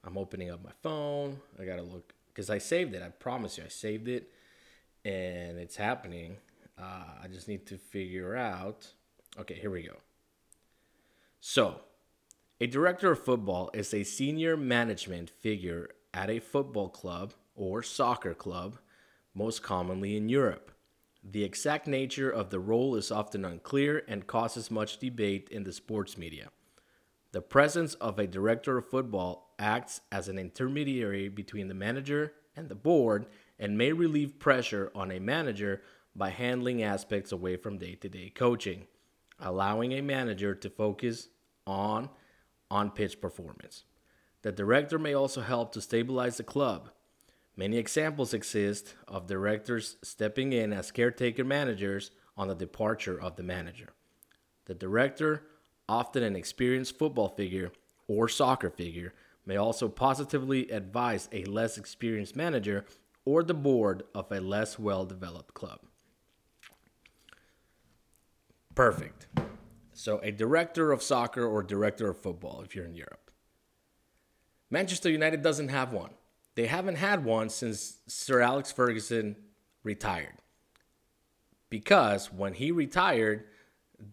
I'm 0.04 0.16
opening 0.16 0.49
up 0.49 0.62
my 0.62 0.70
phone. 0.85 1.40
I 1.61 1.64
got 1.64 1.76
to 1.76 1.82
look 1.82 2.14
because 2.28 2.50
I 2.50 2.58
saved 2.58 2.94
it. 2.94 3.02
I 3.02 3.08
promise 3.08 3.58
you, 3.58 3.64
I 3.64 3.68
saved 3.68 4.06
it 4.06 4.30
and 5.04 5.58
it's 5.58 5.75
happening. 5.75 6.37
Uh, 6.78 7.25
I 7.25 7.26
just 7.26 7.49
need 7.49 7.66
to 7.66 7.78
figure 7.78 8.37
out. 8.37 8.87
Okay, 9.37 9.54
here 9.54 9.70
we 9.70 9.82
go. 9.82 9.96
So, 11.40 11.80
a 12.61 12.68
director 12.68 13.11
of 13.11 13.25
football 13.25 13.70
is 13.75 13.92
a 13.92 14.04
senior 14.04 14.56
management 14.56 15.30
figure 15.30 15.88
at 16.14 16.30
a 16.30 16.38
football 16.38 16.90
club 16.90 17.35
or 17.56 17.82
soccer 17.82 18.35
club, 18.35 18.78
most 19.35 19.64
commonly 19.64 20.16
in 20.16 20.28
Europe. 20.28 20.70
The 21.28 21.42
exact 21.42 21.88
nature 21.88 22.30
of 22.30 22.50
the 22.50 22.61
role 22.61 22.95
is 22.95 23.11
often 23.11 23.45
unclear 23.45 24.04
and 24.06 24.28
causes 24.28 24.71
much 24.71 24.99
debate 24.99 25.49
in 25.50 25.64
the 25.64 25.73
sports 25.73 26.16
media. 26.16 26.50
The 27.33 27.40
presence 27.40 27.95
of 27.95 28.21
a 28.21 28.28
director 28.28 28.78
of 28.78 28.88
football 28.88 29.52
acts 29.59 30.02
as 30.12 30.28
an 30.28 30.38
intermediary 30.38 31.28
between 31.28 31.66
the 31.66 31.75
manager 31.75 32.35
and 32.54 32.68
the 32.68 32.76
board 32.76 33.26
and 33.59 33.76
may 33.76 33.92
relieve 33.92 34.38
pressure 34.38 34.92
on 34.95 35.11
a 35.11 35.18
manager 35.18 35.83
by 36.14 36.30
handling 36.30 36.85
aspects 36.85 37.33
away 37.33 37.56
from 37.56 37.78
day 37.78 37.97
to 37.97 38.09
day 38.09 38.30
coaching, 38.30 38.87
allowing 39.40 39.92
a 39.92 40.02
manager 40.02 40.54
to 40.54 40.71
focus 40.71 41.28
on 41.66 42.09
on 42.71 42.90
pitch 42.90 43.21
performance. 43.21 43.85
The 44.42 44.52
director 44.52 44.97
may 44.97 45.14
also 45.14 45.40
help 45.40 45.73
to 45.73 45.80
stabilize 45.80 46.37
the 46.37 46.45
club, 46.45 46.90
Many 47.56 47.78
examples 47.78 48.34
exist 48.34 48.94
of 49.08 49.26
directors 49.26 49.96
stepping 50.02 50.52
in 50.52 50.75
as 50.75 50.90
caretaker 50.90 51.42
managers 51.42 52.10
on 52.36 52.48
the 52.48 52.54
departure 52.54 53.18
of 53.18 53.36
the 53.36 53.42
manager. 53.42 53.94
The 54.66 54.75
director, 54.75 55.42
often 55.88 56.22
an 56.22 56.36
experienced 56.36 56.98
football 56.98 57.30
figure 57.30 57.72
or 58.08 58.28
soccer 58.28 58.68
figure, 58.68 59.14
may 59.46 59.56
also 59.56 59.88
positively 59.88 60.68
advise 60.70 61.30
a 61.32 61.44
less 61.44 61.78
experienced 61.78 62.36
manager 62.36 62.84
or 63.25 63.42
the 63.42 63.54
board 63.54 64.02
of 64.14 64.30
a 64.30 64.40
less 64.40 64.78
well 64.78 65.06
developed 65.06 65.54
club. 65.54 65.80
Perfect. 68.75 69.28
So, 69.94 70.20
a 70.22 70.30
director 70.30 70.92
of 70.92 71.02
soccer 71.02 71.46
or 71.46 71.62
director 71.62 72.10
of 72.10 72.20
football 72.20 72.60
if 72.62 72.75
you're 72.75 72.84
in 72.84 72.94
Europe. 72.94 73.30
Manchester 74.68 75.08
United 75.08 75.40
doesn't 75.40 75.68
have 75.68 75.94
one. 75.94 76.10
They 76.56 76.66
haven't 76.66 76.96
had 76.96 77.25
one 77.25 77.50
since 77.50 77.98
Sir 78.06 78.40
Alex 78.40 78.72
Ferguson 78.72 79.36
retired. 79.84 80.34
Because 81.68 82.32
when 82.32 82.54
he 82.54 82.72
retired, 82.72 83.44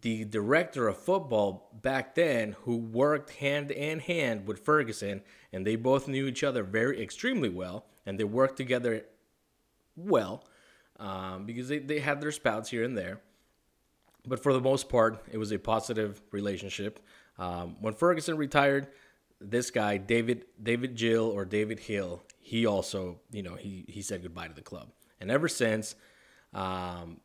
the 0.01 0.25
director 0.25 0.87
of 0.87 0.97
football 0.97 1.69
back 1.81 2.15
then, 2.15 2.55
who 2.61 2.77
worked 2.77 3.31
hand 3.31 3.71
in 3.71 3.99
hand 3.99 4.45
with 4.45 4.59
Ferguson, 4.59 5.21
and 5.51 5.65
they 5.65 5.75
both 5.75 6.07
knew 6.07 6.27
each 6.27 6.43
other 6.43 6.63
very 6.63 7.01
extremely 7.01 7.49
well, 7.49 7.85
and 8.05 8.19
they 8.19 8.23
worked 8.23 8.57
together 8.57 9.05
well 9.95 10.45
um, 10.99 11.45
because 11.45 11.69
they, 11.69 11.79
they 11.79 11.99
had 11.99 12.21
their 12.21 12.31
spouts 12.31 12.69
here 12.69 12.83
and 12.83 12.97
there. 12.97 13.21
But 14.25 14.41
for 14.41 14.53
the 14.53 14.61
most 14.61 14.89
part, 14.89 15.23
it 15.31 15.37
was 15.37 15.51
a 15.51 15.59
positive 15.59 16.21
relationship. 16.31 16.99
Um, 17.37 17.77
when 17.81 17.93
Ferguson 17.93 18.37
retired, 18.37 18.87
this 19.49 19.71
guy 19.71 19.97
David 19.97 20.45
David 20.61 20.95
Gill 20.95 21.25
or 21.25 21.45
David 21.45 21.79
Hill, 21.79 22.23
he 22.39 22.65
also 22.65 23.19
you 23.31 23.43
know 23.43 23.55
he 23.55 23.85
he 23.87 24.01
said 24.01 24.21
goodbye 24.21 24.47
to 24.47 24.53
the 24.53 24.61
club, 24.61 24.89
and 25.19 25.29
ever 25.29 25.47
since, 25.47 25.95
um, 26.53 27.19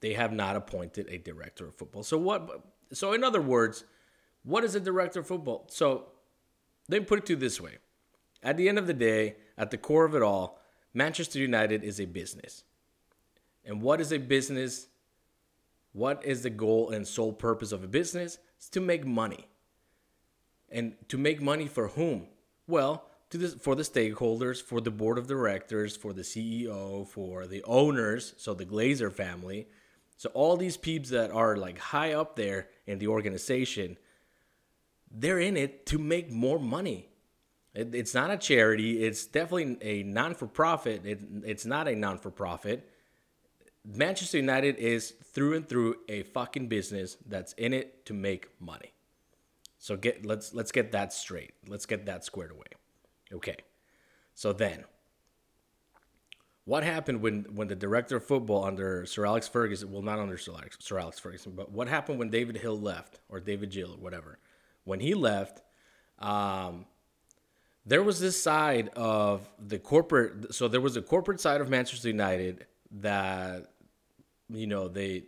they 0.00 0.14
have 0.14 0.32
not 0.32 0.56
appointed 0.56 1.08
a 1.08 1.18
director 1.18 1.66
of 1.66 1.74
football. 1.74 2.02
So 2.02 2.18
what? 2.18 2.62
So 2.92 3.12
in 3.12 3.24
other 3.24 3.40
words, 3.40 3.84
what 4.42 4.64
is 4.64 4.74
a 4.74 4.80
director 4.80 5.20
of 5.20 5.26
football? 5.26 5.66
So 5.68 6.08
they 6.88 7.00
put 7.00 7.20
it 7.20 7.26
to 7.26 7.36
this 7.36 7.60
way: 7.60 7.78
at 8.42 8.56
the 8.56 8.68
end 8.68 8.78
of 8.78 8.86
the 8.86 8.94
day, 8.94 9.36
at 9.56 9.70
the 9.70 9.78
core 9.78 10.04
of 10.04 10.14
it 10.14 10.22
all, 10.22 10.60
Manchester 10.94 11.38
United 11.38 11.84
is 11.84 12.00
a 12.00 12.04
business. 12.04 12.64
And 13.64 13.80
what 13.80 14.00
is 14.00 14.12
a 14.12 14.18
business? 14.18 14.88
What 15.92 16.24
is 16.24 16.42
the 16.42 16.50
goal 16.50 16.90
and 16.90 17.06
sole 17.06 17.32
purpose 17.32 17.70
of 17.70 17.84
a 17.84 17.86
business? 17.86 18.38
It's 18.56 18.68
to 18.70 18.80
make 18.80 19.06
money. 19.06 19.46
And 20.72 20.94
to 21.08 21.18
make 21.18 21.40
money 21.40 21.66
for 21.68 21.88
whom? 21.88 22.26
Well, 22.66 23.04
the, 23.30 23.48
for 23.48 23.74
the 23.74 23.82
stakeholders, 23.82 24.62
for 24.62 24.80
the 24.80 24.90
board 24.90 25.18
of 25.18 25.26
directors, 25.26 25.96
for 25.96 26.12
the 26.12 26.22
CEO, 26.22 27.06
for 27.06 27.46
the 27.46 27.62
owners, 27.64 28.34
so 28.36 28.54
the 28.54 28.66
Glazer 28.66 29.12
family. 29.12 29.68
So 30.16 30.30
all 30.34 30.56
these 30.56 30.76
peeps 30.76 31.10
that 31.10 31.30
are 31.30 31.56
like 31.56 31.78
high 31.78 32.12
up 32.12 32.36
there 32.36 32.68
in 32.86 32.98
the 32.98 33.08
organization, 33.08 33.96
they're 35.10 35.38
in 35.38 35.56
it 35.56 35.86
to 35.86 35.98
make 35.98 36.30
more 36.30 36.58
money. 36.58 37.08
It, 37.74 37.94
it's 37.94 38.14
not 38.14 38.30
a 38.30 38.36
charity. 38.36 39.02
It's 39.04 39.26
definitely 39.26 39.78
a 39.80 40.02
non 40.02 40.34
for 40.34 40.46
profit. 40.46 41.04
It, 41.04 41.20
it's 41.44 41.64
not 41.64 41.88
a 41.88 41.96
non 41.96 42.18
for 42.18 42.30
profit. 42.30 42.88
Manchester 43.84 44.36
United 44.36 44.76
is 44.76 45.10
through 45.10 45.56
and 45.56 45.68
through 45.68 45.96
a 46.08 46.22
fucking 46.22 46.68
business 46.68 47.16
that's 47.26 47.52
in 47.54 47.72
it 47.72 48.06
to 48.06 48.14
make 48.14 48.48
money. 48.60 48.92
So 49.82 49.96
get 49.96 50.24
let's 50.24 50.54
let's 50.54 50.70
get 50.70 50.92
that 50.92 51.12
straight. 51.12 51.54
Let's 51.66 51.86
get 51.86 52.06
that 52.06 52.24
squared 52.24 52.52
away. 52.52 52.68
Okay. 53.32 53.56
So 54.32 54.52
then 54.52 54.84
what 56.64 56.84
happened 56.84 57.20
when 57.20 57.46
when 57.56 57.66
the 57.66 57.74
director 57.74 58.18
of 58.18 58.24
football 58.24 58.64
under 58.64 59.04
Sir 59.06 59.26
Alex 59.26 59.48
Ferguson, 59.48 59.90
well 59.90 60.00
not 60.00 60.20
under 60.20 60.38
Sir 60.38 60.52
Alex, 60.52 60.76
Sir 60.78 61.00
Alex 61.00 61.18
Ferguson, 61.18 61.54
but 61.56 61.72
what 61.72 61.88
happened 61.88 62.20
when 62.20 62.30
David 62.30 62.58
Hill 62.58 62.78
left 62.78 63.18
or 63.28 63.40
David 63.40 63.72
Gill 63.72 63.94
or 63.94 63.96
whatever? 63.96 64.38
When 64.84 65.00
he 65.00 65.14
left, 65.14 65.62
um, 66.20 66.86
there 67.84 68.04
was 68.04 68.20
this 68.20 68.40
side 68.40 68.88
of 68.90 69.50
the 69.58 69.80
corporate 69.80 70.54
so 70.54 70.68
there 70.68 70.80
was 70.80 70.96
a 70.96 71.02
corporate 71.02 71.40
side 71.40 71.60
of 71.60 71.68
Manchester 71.68 72.06
United 72.06 72.68
that 73.00 73.72
you 74.48 74.68
know 74.68 74.86
they 74.86 75.24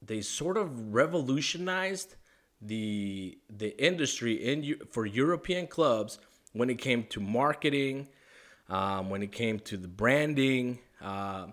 they 0.00 0.22
sort 0.22 0.56
of 0.56 0.94
revolutionized 0.94 2.16
the 2.64 3.38
the 3.50 3.76
industry 3.82 4.34
in 4.34 4.76
for 4.90 5.04
European 5.04 5.66
clubs 5.66 6.18
when 6.52 6.70
it 6.70 6.78
came 6.78 7.04
to 7.04 7.20
marketing, 7.20 8.08
um, 8.68 9.10
when 9.10 9.22
it 9.22 9.32
came 9.32 9.58
to 9.60 9.76
the 9.76 9.88
branding. 9.88 10.78
Uh, 11.00 11.48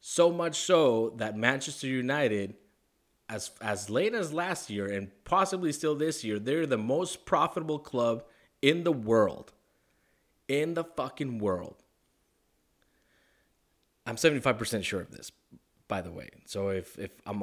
so 0.00 0.30
much 0.30 0.56
so 0.56 1.14
that 1.16 1.36
Manchester 1.36 1.86
United, 1.86 2.54
as 3.28 3.50
as 3.60 3.90
late 3.90 4.14
as 4.14 4.32
last 4.32 4.70
year 4.70 4.86
and 4.86 5.10
possibly 5.24 5.72
still 5.72 5.94
this 5.94 6.24
year, 6.24 6.38
they're 6.38 6.66
the 6.66 6.78
most 6.78 7.24
profitable 7.24 7.78
club 7.78 8.24
in 8.62 8.84
the 8.84 8.92
world. 8.92 9.52
In 10.48 10.74
the 10.74 10.84
fucking 10.84 11.38
world. 11.40 11.82
I'm 14.06 14.14
75% 14.14 14.84
sure 14.84 15.00
of 15.00 15.10
this, 15.10 15.32
by 15.88 16.00
the 16.00 16.10
way. 16.10 16.28
So 16.46 16.68
if 16.68 16.98
if 16.98 17.10
I'm 17.26 17.42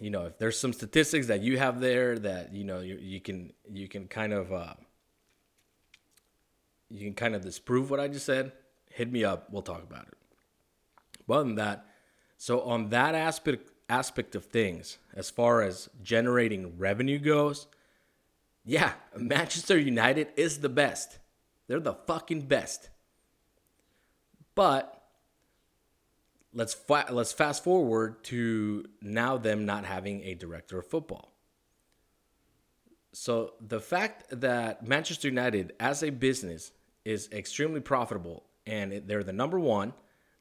you 0.00 0.10
know, 0.10 0.26
if 0.26 0.38
there's 0.38 0.58
some 0.58 0.72
statistics 0.72 1.26
that 1.28 1.40
you 1.42 1.58
have 1.58 1.80
there 1.80 2.18
that, 2.18 2.54
you 2.54 2.64
know, 2.64 2.80
you, 2.80 2.98
you 3.00 3.20
can 3.20 3.52
you 3.70 3.88
can 3.88 4.08
kind 4.08 4.32
of 4.32 4.52
uh, 4.52 4.74
you 6.88 7.00
can 7.00 7.14
kind 7.14 7.34
of 7.34 7.42
disprove 7.42 7.90
what 7.90 8.00
I 8.00 8.08
just 8.08 8.26
said, 8.26 8.52
hit 8.90 9.10
me 9.10 9.24
up, 9.24 9.48
we'll 9.50 9.62
talk 9.62 9.82
about 9.82 10.08
it. 10.08 10.16
But 11.26 11.42
than 11.44 11.54
that, 11.56 11.86
so 12.36 12.62
on 12.62 12.90
that 12.90 13.14
aspect 13.14 13.70
aspect 13.88 14.34
of 14.34 14.44
things, 14.44 14.98
as 15.14 15.30
far 15.30 15.62
as 15.62 15.88
generating 16.02 16.76
revenue 16.78 17.18
goes, 17.18 17.66
yeah, 18.64 18.92
Manchester 19.16 19.78
United 19.78 20.28
is 20.36 20.58
the 20.60 20.68
best. 20.68 21.18
They're 21.66 21.80
the 21.80 21.94
fucking 21.94 22.42
best. 22.42 22.90
But 24.54 24.97
let's 26.58 26.74
fa- 26.74 27.06
let's 27.10 27.32
fast 27.32 27.62
forward 27.62 28.22
to 28.24 28.84
now 29.00 29.38
them 29.38 29.64
not 29.64 29.84
having 29.84 30.22
a 30.24 30.34
director 30.34 30.80
of 30.80 30.86
football. 30.86 31.32
So 33.12 33.54
the 33.60 33.80
fact 33.80 34.24
that 34.30 34.86
Manchester 34.86 35.28
United 35.28 35.72
as 35.78 36.02
a 36.02 36.10
business 36.10 36.72
is 37.04 37.28
extremely 37.32 37.80
profitable 37.80 38.44
and 38.66 39.04
they're 39.06 39.22
the 39.22 39.32
number 39.32 39.58
1 39.60 39.94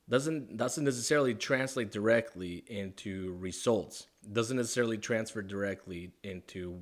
doesn't 0.09 0.57
doesn't 0.57 0.83
necessarily 0.83 1.35
translate 1.35 1.91
directly 1.91 2.63
into 2.67 3.35
results. 3.39 4.07
Doesn't 4.31 4.57
necessarily 4.57 4.97
transfer 4.97 5.43
directly 5.43 6.11
into 6.23 6.79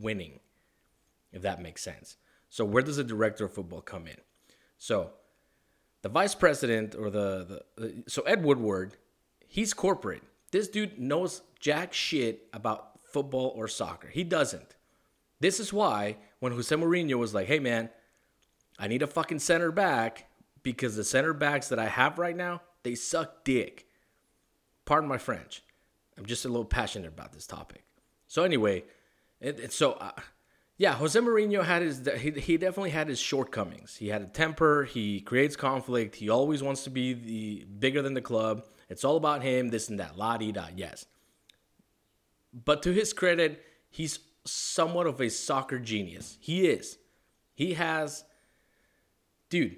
winning 0.00 0.40
if 1.32 1.42
that 1.42 1.60
makes 1.60 1.82
sense. 1.82 2.16
So 2.48 2.64
where 2.64 2.82
does 2.82 2.96
the 2.96 3.04
director 3.04 3.44
of 3.44 3.52
football 3.52 3.82
come 3.82 4.06
in? 4.06 4.16
So 4.78 5.10
the 6.04 6.10
vice 6.10 6.34
president 6.34 6.94
or 6.94 7.08
the, 7.08 7.62
the 7.76 8.04
so 8.06 8.20
Ed 8.24 8.44
Woodward, 8.44 8.98
he's 9.48 9.72
corporate. 9.72 10.22
This 10.52 10.68
dude 10.68 10.98
knows 10.98 11.40
jack 11.58 11.94
shit 11.94 12.46
about 12.52 13.00
football 13.04 13.54
or 13.56 13.66
soccer. 13.68 14.08
He 14.08 14.22
doesn't. 14.22 14.76
This 15.40 15.58
is 15.58 15.72
why 15.72 16.18
when 16.40 16.52
Jose 16.52 16.76
Mourinho 16.76 17.14
was 17.14 17.32
like, 17.32 17.46
"Hey 17.46 17.58
man, 17.58 17.88
I 18.78 18.86
need 18.86 19.00
a 19.00 19.06
fucking 19.06 19.38
center 19.38 19.72
back 19.72 20.26
because 20.62 20.94
the 20.94 21.04
center 21.04 21.32
backs 21.32 21.68
that 21.68 21.78
I 21.78 21.86
have 21.86 22.18
right 22.18 22.36
now, 22.36 22.60
they 22.82 22.94
suck 22.94 23.42
dick." 23.42 23.86
Pardon 24.84 25.08
my 25.08 25.16
French. 25.16 25.62
I'm 26.18 26.26
just 26.26 26.44
a 26.44 26.48
little 26.48 26.66
passionate 26.66 27.08
about 27.08 27.32
this 27.32 27.46
topic. 27.46 27.82
So 28.28 28.42
anyway, 28.42 28.84
it, 29.40 29.58
it, 29.58 29.72
so 29.72 29.92
uh, 29.92 30.12
yeah, 30.76 30.94
Jose 30.94 31.18
Mourinho 31.18 31.64
had 31.64 31.82
his 31.82 32.08
he, 32.18 32.30
he 32.32 32.56
definitely 32.56 32.90
had 32.90 33.08
his 33.08 33.20
shortcomings. 33.20 33.96
He 33.96 34.08
had 34.08 34.22
a 34.22 34.26
temper, 34.26 34.84
he 34.84 35.20
creates 35.20 35.56
conflict, 35.56 36.16
he 36.16 36.28
always 36.28 36.62
wants 36.62 36.84
to 36.84 36.90
be 36.90 37.12
the 37.12 37.64
bigger 37.64 38.02
than 38.02 38.14
the 38.14 38.20
club. 38.20 38.64
It's 38.88 39.04
all 39.04 39.16
about 39.16 39.42
him, 39.42 39.68
this 39.68 39.88
and 39.88 39.98
that, 40.00 40.18
la 40.18 40.36
di 40.36 40.52
da, 40.52 40.66
yes. 40.74 41.06
But 42.52 42.82
to 42.82 42.92
his 42.92 43.12
credit, 43.12 43.62
he's 43.90 44.18
somewhat 44.44 45.06
of 45.06 45.20
a 45.20 45.30
soccer 45.30 45.78
genius. 45.78 46.38
He 46.40 46.66
is. 46.66 46.98
He 47.54 47.74
has 47.74 48.24
dude, 49.48 49.76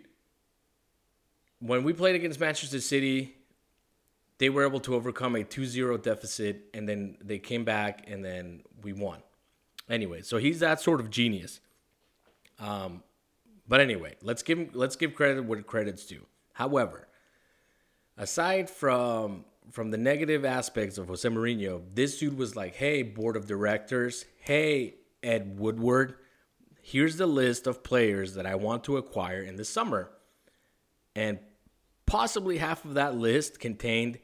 when 1.59 1.85
we 1.85 1.93
played 1.93 2.17
against 2.17 2.41
Manchester 2.41 2.81
City, 2.81 3.37
they 4.39 4.49
were 4.49 4.67
able 4.67 4.81
to 4.81 4.95
overcome 4.95 5.37
a 5.37 5.45
2-0 5.45 6.03
deficit 6.03 6.71
and 6.73 6.89
then 6.89 7.19
they 7.23 7.39
came 7.39 7.65
back 7.65 8.05
and 8.07 8.25
then 8.25 8.63
we 8.83 8.95
won. 8.95 9.23
Anyway, 9.89 10.23
so 10.23 10.39
he's 10.39 10.61
that 10.61 10.81
sort 10.81 11.01
of 11.01 11.11
genius. 11.11 11.61
Um, 12.59 13.03
but 13.69 13.81
anyway, 13.81 14.17
let's 14.23 14.43
give 14.43 14.59
him, 14.59 14.71
let's 14.73 14.97
give 14.97 15.15
credit 15.15 15.45
what 15.45 15.67
credit's 15.67 16.07
due. 16.07 16.27
However, 16.55 17.09
aside 18.17 18.71
from 18.71 19.45
from 19.71 19.91
the 19.91 19.99
negative 19.99 20.45
aspects 20.45 20.97
of 20.97 21.09
Jose 21.09 21.29
Mourinho, 21.29 21.83
this 21.95 22.19
dude 22.19 22.39
was 22.39 22.57
like, 22.57 22.77
"Hey, 22.77 23.03
board 23.03 23.37
of 23.37 23.47
directors, 23.47 24.25
hey, 24.39 24.95
Ed 25.23 25.59
Woodward, 25.59 26.15
here's 26.81 27.17
the 27.17 27.27
list 27.27 27.67
of 27.67 27.83
players 27.83 28.35
that 28.35 28.47
I 28.47 28.55
want 28.55 28.85
to 28.85 28.97
acquire 28.97 29.43
in 29.43 29.57
the 29.57 29.65
summer." 29.65 30.11
And 31.15 31.39
possibly 32.07 32.59
half 32.59 32.85
of 32.85 32.95
that 32.95 33.17
list 33.17 33.59
contained 33.59 34.19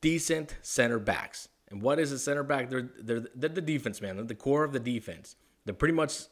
decent 0.00 0.56
center 0.62 0.98
backs. 0.98 1.48
And 1.70 1.82
what 1.82 1.98
is 1.98 2.12
a 2.12 2.18
center 2.18 2.42
back? 2.42 2.68
They're 2.68 2.90
they're, 3.00 3.26
they're 3.34 3.48
the 3.48 3.60
defense, 3.60 4.00
man. 4.00 4.16
They're 4.16 4.24
the 4.24 4.34
core 4.34 4.64
of 4.64 4.72
the 4.72 4.80
defense. 4.80 5.36
They're 5.64 5.74
pretty 5.74 5.94
much 5.94 6.22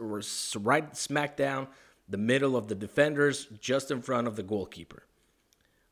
right 0.57 0.96
smack 0.96 1.37
down 1.37 1.68
the 2.09 2.18
middle 2.18 2.57
of 2.57 2.68
the 2.68 2.74
defenders, 2.74 3.46
just 3.61 3.90
in 3.90 4.01
front 4.03 4.27
of 4.27 4.37
the 4.37 4.42
goalkeeper. 4.42 5.05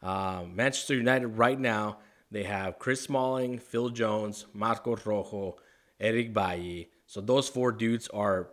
Um, 0.02 0.56
Manchester 0.56 0.94
United 0.94 1.28
right 1.28 1.58
now 1.58 1.98
they 2.30 2.42
have 2.44 2.78
Chris 2.78 3.02
Smalling, 3.02 3.58
Phil 3.58 3.90
Jones, 3.90 4.46
Marco 4.52 4.96
Rojo, 4.96 5.56
Eric 6.00 6.32
Bailly. 6.34 6.90
So 7.06 7.20
those 7.20 7.48
four 7.48 7.72
dudes 7.72 8.08
are 8.08 8.48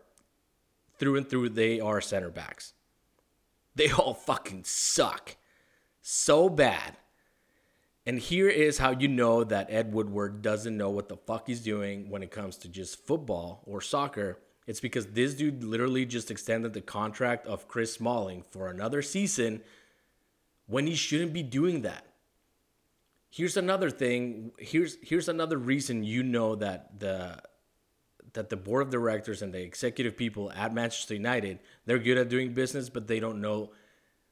through 0.99 1.17
and 1.17 1.27
through. 1.27 1.49
They 1.49 1.79
are 1.79 1.99
center 2.01 2.29
backs. 2.29 2.73
They 3.75 3.91
all 3.91 4.13
fucking 4.13 4.65
suck 4.65 5.36
so 6.01 6.49
bad 6.49 6.97
and 8.06 8.20
here 8.20 8.50
is 8.50 8.78
how 8.78 8.92
you 8.92 9.08
know 9.08 9.44
that 9.46 9.72
Ed 9.72 9.94
Woodward 9.94 10.42
doesn't 10.42 10.76
know 10.76 10.89
what 10.89 11.08
the 11.08 11.16
fuck 11.16 11.48
he's 11.48 11.62
doing 11.62 12.10
when 12.10 12.22
it 12.22 12.32
comes 12.32 12.58
to 12.58 12.68
just 12.68 13.06
football 13.06 13.63
or 13.66 13.80
soccer. 13.80 14.39
It's 14.68 14.82
because 14.82 15.08
this 15.08 15.34
dude 15.34 15.63
literally 15.63 16.06
just 16.06 16.30
extended 16.30 16.74
the 16.74 16.82
contract 16.82 17.48
of 17.48 17.68
Chris 17.68 17.94
Smalling 17.94 18.44
for 18.50 18.68
another 18.68 19.02
season 19.02 19.62
when 20.68 20.86
he 20.88 20.96
shouldn't 20.96 21.34
be 21.34 21.44
doing 21.44 21.82
that. 21.82 22.06
Here's 23.30 23.58
another 23.58 23.89
thing. 23.89 24.52
Here's 24.60 24.98
here's 25.02 25.28
another 25.28 25.58
reason 25.58 26.04
you 26.04 26.24
know 26.24 26.56
that 26.56 27.00
the 27.00 27.42
that 28.34 28.50
the 28.50 28.58
board 28.58 28.84
of 28.84 28.89
directors 28.92 29.42
and 29.42 29.54
the 29.54 29.62
executive 29.62 30.18
people 30.18 30.52
at 30.52 30.74
Manchester 30.74 31.13
United, 31.13 31.60
they're 31.86 32.00
good 32.00 32.18
at 32.18 32.30
doing 32.30 32.54
business, 32.54 32.89
but 32.89 33.08
they 33.08 33.20
don't 33.20 33.42
know 33.42 33.72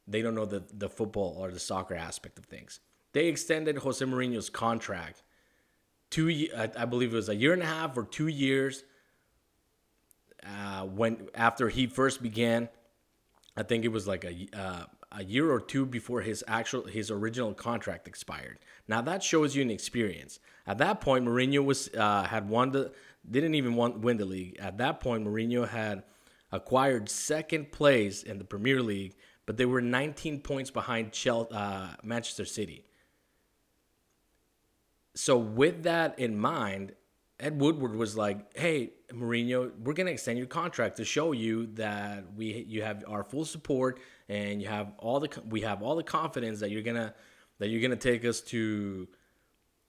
they 0.08 0.22
don't 0.22 0.36
know 0.36 0.46
the, 0.46 0.64
the 0.74 0.90
football 0.90 1.36
or 1.40 1.52
the 1.52 1.60
soccer 1.60 1.96
aspect 1.96 2.38
of 2.38 2.46
things. 2.46 2.80
They 3.14 3.28
extended 3.28 3.80
Jose 3.80 4.04
Mourinho's 4.04 4.50
contract 4.50 5.24
two, 6.12 6.50
I 6.56 6.86
believe 6.86 7.14
it 7.14 7.16
was 7.16 7.30
a 7.30 7.36
year 7.36 7.54
and 7.54 7.64
a 7.64 7.66
half 7.66 7.98
or 7.98 8.04
two 8.04 8.28
years 8.28 8.84
uh, 10.46 10.84
when 10.86 11.30
after 11.34 11.70
he 11.70 11.88
first 11.88 12.22
began. 12.22 12.70
I 13.58 13.64
think 13.64 13.84
it 13.84 13.90
was 13.90 14.08
like 14.08 14.24
a 14.24 14.48
uh, 14.54 14.84
a 15.14 15.24
year 15.24 15.52
or 15.52 15.60
two 15.60 15.86
before 15.86 16.22
his 16.22 16.44
actual 16.48 16.84
his 16.86 17.10
original 17.10 17.54
contract 17.54 18.08
expired. 18.08 18.60
Now 18.88 19.02
that 19.02 19.24
shows 19.24 19.56
you 19.56 19.62
an 19.62 19.72
experience. 19.72 20.40
At 20.68 20.78
that 20.78 21.02
point, 21.02 21.26
Mourinho 21.26 21.66
was 21.66 21.90
uh, 21.98 22.24
had 22.24 22.48
won 22.48 22.72
the 22.72 22.92
didn't 23.30 23.56
even 23.56 23.76
want, 23.76 24.00
win 24.00 24.18
the 24.18 24.26
league. 24.26 24.58
At 24.60 24.78
that 24.78 25.00
point, 25.00 25.26
Mourinho 25.26 25.68
had 25.68 26.04
acquired 26.52 27.10
second 27.10 27.72
place 27.72 28.24
in 28.24 28.38
the 28.38 28.44
Premier 28.44 28.82
League, 28.82 29.16
but 29.46 29.58
they 29.58 29.66
were 29.66 29.82
19 29.82 30.42
points 30.42 30.72
behind 30.72 31.12
Chelsea, 31.12 31.54
uh, 31.54 31.90
Manchester 32.04 32.46
City. 32.46 32.84
So 35.16 35.38
with 35.38 35.84
that 35.84 36.18
in 36.20 36.38
mind, 36.38 36.94
Ed 37.40 37.60
Woodward 37.60 37.96
was 37.96 38.16
like, 38.16 38.56
"Hey, 38.56 38.94
Mourinho, 39.12 39.72
we're 39.80 39.94
gonna 39.94 40.12
extend 40.12 40.38
your 40.38 40.48
contract 40.48 40.98
to 40.98 41.06
show 41.06 41.32
you 41.32 41.68
that 41.74 42.34
we 42.34 42.64
you 42.68 42.84
have 42.84 43.04
our 43.08 43.24
full 43.24 43.46
support 43.46 44.00
and 44.30 44.62
you 44.62 44.68
have 44.68 44.94
all 45.00 45.20
the 45.20 45.42
we 45.50 45.62
have 45.62 45.82
all 45.82 45.96
the 45.96 46.04
confidence 46.04 46.60
that 46.60 46.70
you're 46.70 46.84
gonna 46.84 47.14
that 47.58 47.70
you're 47.70 47.82
gonna 47.82 47.96
take 47.96 48.24
us 48.24 48.42
to 48.42 49.08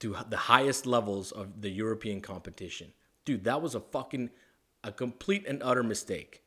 to 0.01 0.17
the 0.31 0.37
highest 0.37 0.87
levels 0.87 1.31
of 1.31 1.61
the 1.61 1.71
European 1.71 2.21
competition." 2.21 2.93
Dude, 3.25 3.45
that 3.45 3.61
was 3.63 3.75
a 3.75 3.81
fucking 3.81 4.31
a 4.83 4.91
complete 4.91 5.47
and 5.47 5.63
utter 5.63 5.83
mistake. 5.83 6.43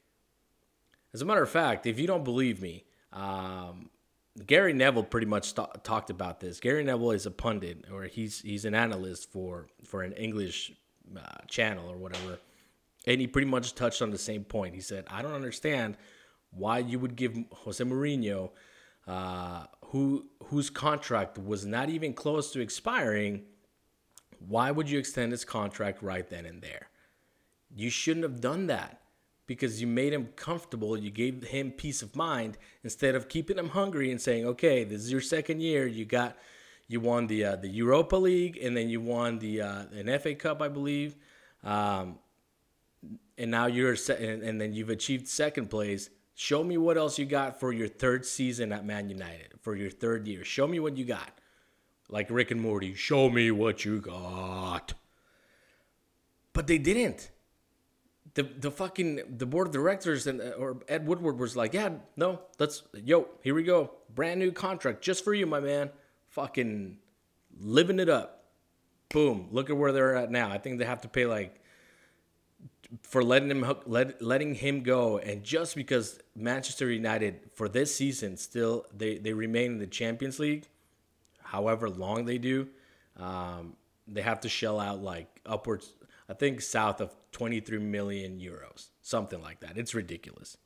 As 1.14 1.22
a 1.22 1.26
matter 1.26 1.44
of 1.44 1.50
fact, 1.50 1.86
if 1.86 1.98
you 1.98 2.08
don't 2.08 2.26
believe 2.26 2.62
me, 2.62 2.84
um, 3.14 3.90
Gary 4.46 4.74
Neville 4.74 5.04
pretty 5.04 5.28
much 5.28 5.54
talked 5.54 6.10
about 6.10 6.40
this. 6.42 6.60
Gary 6.60 6.84
Neville 6.84 7.12
is 7.12 7.26
a 7.26 7.32
pundit, 7.32 7.86
or 7.92 8.04
he's 8.04 8.42
he's 8.42 8.66
an 8.66 8.76
analyst 8.76 9.32
for 9.32 9.68
for 9.84 10.04
an 10.04 10.12
English 10.14 10.74
uh, 11.16 11.46
channel 11.48 11.90
or 11.90 11.98
whatever, 11.98 12.40
and 13.08 13.22
he 13.22 13.28
pretty 13.28 13.48
much 13.48 13.76
touched 13.76 14.02
on 14.02 14.12
the 14.12 14.18
same 14.18 14.44
point. 14.44 14.76
He 14.76 14.82
said, 14.82 15.06
"I 15.10 15.22
don't 15.22 15.34
understand 15.34 15.96
why 16.52 16.80
you 16.80 17.00
would 17.00 17.16
give 17.16 17.38
Jose 17.52 17.82
Mourinho, 17.84 18.52
uh, 19.08 19.68
who 19.86 20.28
whose 20.46 20.70
contract 20.70 21.38
was 21.38 21.66
not 21.66 21.90
even 21.90 22.14
close 22.14 22.52
to 22.52 22.60
expiring, 22.60 23.44
why 24.40 24.70
would 24.70 24.90
you 24.90 25.00
extend 25.00 25.32
his 25.32 25.46
contract 25.46 26.02
right 26.02 26.30
then 26.30 26.46
and 26.46 26.62
there? 26.62 26.90
You 27.74 27.90
shouldn't 27.90 28.24
have 28.24 28.42
done 28.42 28.68
that." 28.68 29.02
Because 29.48 29.80
you 29.82 29.88
made 29.88 30.14
him 30.14 30.30
comfortable. 30.36 30.98
You 30.98 31.12
gave 31.12 31.44
him 31.44 31.72
peace 31.72 32.02
of 32.02 32.16
mind 32.16 32.58
instead 32.84 33.16
of 33.16 33.30
keeping 33.30 33.58
him 33.58 33.70
hungry 33.70 34.12
and 34.12 34.22
saying, 34.22 34.46
"Okay, 34.46 34.84
this 34.84 35.02
is 35.02 35.12
your 35.12 35.22
second 35.22 35.62
year. 35.62 35.86
You 35.86 36.06
got, 36.06 36.38
you 36.88 37.00
won 37.00 37.28
the 37.28 37.46
uh, 37.46 37.56
the 37.58 37.68
Europa 37.68 38.16
League, 38.16 38.58
and 38.62 38.76
then 38.76 38.90
you 38.90 39.02
won 39.02 39.40
the 39.40 39.62
uh, 39.62 39.84
an 39.94 40.20
FA 40.20 40.36
Cup, 40.36 40.62
I 40.62 40.68
believe, 40.68 41.16
um, 41.64 42.18
and 43.38 43.52
now 43.52 43.68
you're 43.68 43.96
se- 43.96 44.26
and, 44.26 44.44
and 44.44 44.60
then 44.60 44.74
you've 44.74 44.90
achieved 44.90 45.28
second 45.28 45.70
place. 45.70 46.10
Show 46.38 46.64
me 46.64 46.78
what 46.78 46.98
else 46.98 47.18
you 47.18 47.26
got 47.26 47.60
for 47.60 47.72
your 47.72 47.88
third 47.88 48.26
season 48.26 48.74
at 48.74 48.86
Man 48.86 49.10
United 49.10 49.54
for 49.62 49.76
your 49.76 49.90
third 49.90 50.28
year. 50.28 50.44
Show 50.44 50.68
me 50.68 50.80
what 50.80 50.98
you 50.98 51.06
got." 51.06 51.32
Like 52.08 52.30
Rick 52.30 52.52
and 52.52 52.62
Morty, 52.62 52.94
show 52.94 53.30
me 53.32 53.50
what 53.50 53.84
you 53.84 54.00
got. 54.00 54.94
But 56.54 56.68
they 56.68 56.78
didn't 56.78 57.32
the 58.36 58.44
the 58.44 58.70
fucking 58.70 59.38
the 59.38 59.46
board 59.46 59.68
of 59.68 59.74
directors 59.74 60.28
and 60.28 60.42
or 60.42 60.78
Ed 60.88 61.08
Woodward 61.08 61.40
was 61.40 61.56
like, 61.56 61.74
yeah, 61.74 61.90
no, 62.16 62.42
let's 62.60 62.84
yo, 62.94 63.28
here 63.42 63.56
we 63.56 63.64
go, 63.64 63.92
brand 64.14 64.40
new 64.40 64.52
contract 64.52 65.02
just 65.02 65.24
for 65.24 65.34
you, 65.34 65.46
my 65.46 65.60
man. 65.60 65.90
Fucking 66.30 66.98
living 67.60 68.00
it 68.00 68.10
up. 68.10 68.44
Boom. 69.10 69.48
Look 69.52 69.70
at 69.70 69.78
where 69.78 69.94
they're 69.94 70.16
at 70.16 70.32
now. 70.32 70.52
I 70.52 70.58
think 70.58 70.80
they 70.80 70.86
have 70.86 71.02
to 71.02 71.08
pay 71.08 71.26
like 71.26 71.62
for 73.04 73.24
letting 73.24 73.50
him 73.50 73.66
let, 73.86 74.22
letting 74.22 74.54
him 74.54 74.84
go, 74.84 75.18
and 75.18 75.44
just 75.44 75.76
because 75.76 76.20
Manchester 76.36 76.92
United 76.92 77.40
for 77.54 77.70
this 77.70 77.96
season 77.96 78.36
still 78.36 78.86
they 78.96 79.18
they 79.18 79.32
remain 79.32 79.74
in 79.74 79.78
the 79.80 79.88
Champions 79.88 80.40
League, 80.40 80.68
however 81.42 81.90
long 81.90 82.26
they 82.26 82.38
do, 82.38 82.68
um, 83.18 83.78
they 84.08 84.22
have 84.22 84.42
to 84.42 84.50
shell 84.50 84.80
out 84.80 85.02
like 85.02 85.40
upwards 85.46 85.94
I 86.28 86.34
think 86.34 86.62
south 86.62 87.02
of 87.02 87.16
23 87.32 87.80
million 87.80 88.40
euros, 88.40 88.90
something 89.02 89.42
like 89.42 89.60
that. 89.60 89.78
It's 89.78 89.94
ridiculous. 89.94 90.58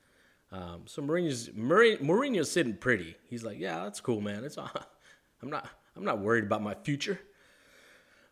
Um, 0.52 0.84
so 0.86 1.02
Mourinho's 1.02 1.50
Mourinho's 1.50 2.52
sitting 2.52 2.76
pretty. 2.76 3.16
He's 3.30 3.44
like, 3.44 3.60
yeah, 3.60 3.84
that's 3.84 4.02
cool, 4.02 4.22
man. 4.22 4.44
It's 4.44 4.58
I'm 5.44 5.50
not 5.50 5.70
I'm 5.96 6.04
not 6.04 6.20
worried 6.20 6.46
about 6.46 6.62
my 6.62 6.76
future. 6.76 7.20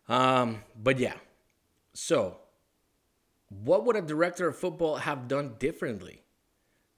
Um, 0.08 0.62
but 0.80 0.98
yeah. 0.98 1.14
So, 1.92 2.38
what 3.48 3.84
would 3.84 3.96
a 3.96 4.02
director 4.02 4.48
of 4.48 4.56
football 4.56 4.96
have 4.96 5.28
done 5.28 5.56
differently? 5.58 6.22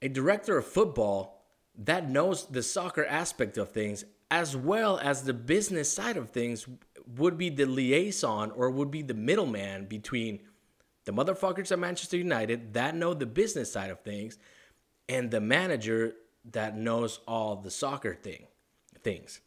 A 0.02 0.08
director 0.08 0.56
of 0.56 0.66
football 0.66 1.44
that 1.76 2.08
knows 2.08 2.46
the 2.46 2.62
soccer 2.62 3.04
aspect 3.04 3.58
of 3.58 3.70
things 3.70 4.04
as 4.30 4.56
well 4.56 4.98
as 4.98 5.22
the 5.22 5.34
business 5.34 5.92
side 5.92 6.16
of 6.16 6.30
things 6.30 6.66
would 7.16 7.36
be 7.36 7.50
the 7.50 7.66
liaison 7.66 8.50
or 8.52 8.70
would 8.70 8.90
be 8.90 9.02
the 9.02 9.14
middleman 9.14 9.86
between 9.86 10.40
the 11.04 11.12
motherfuckers 11.12 11.72
at 11.72 11.78
Manchester 11.78 12.16
United 12.16 12.74
that 12.74 12.94
know 12.94 13.14
the 13.14 13.26
business 13.26 13.72
side 13.72 13.90
of 13.90 14.00
things 14.00 14.38
and 15.08 15.30
the 15.30 15.40
manager 15.40 16.14
that 16.52 16.76
knows 16.76 17.20
all 17.26 17.56
the 17.56 17.70
soccer 17.70 18.14
thing 18.14 18.46
things. 19.02 19.40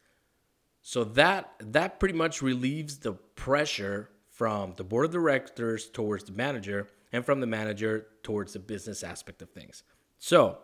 So 0.82 1.04
that 1.04 1.54
that 1.60 1.98
pretty 1.98 2.14
much 2.14 2.42
relieves 2.42 2.98
the 2.98 3.12
pressure 3.12 4.10
from 4.28 4.74
the 4.76 4.84
board 4.84 5.06
of 5.06 5.12
directors 5.12 5.88
towards 5.88 6.24
the 6.24 6.32
manager 6.32 6.88
and 7.12 7.24
from 7.24 7.40
the 7.40 7.46
manager 7.46 8.08
towards 8.22 8.52
the 8.52 8.58
business 8.58 9.02
aspect 9.02 9.40
of 9.40 9.50
things. 9.50 9.84
So 10.18 10.58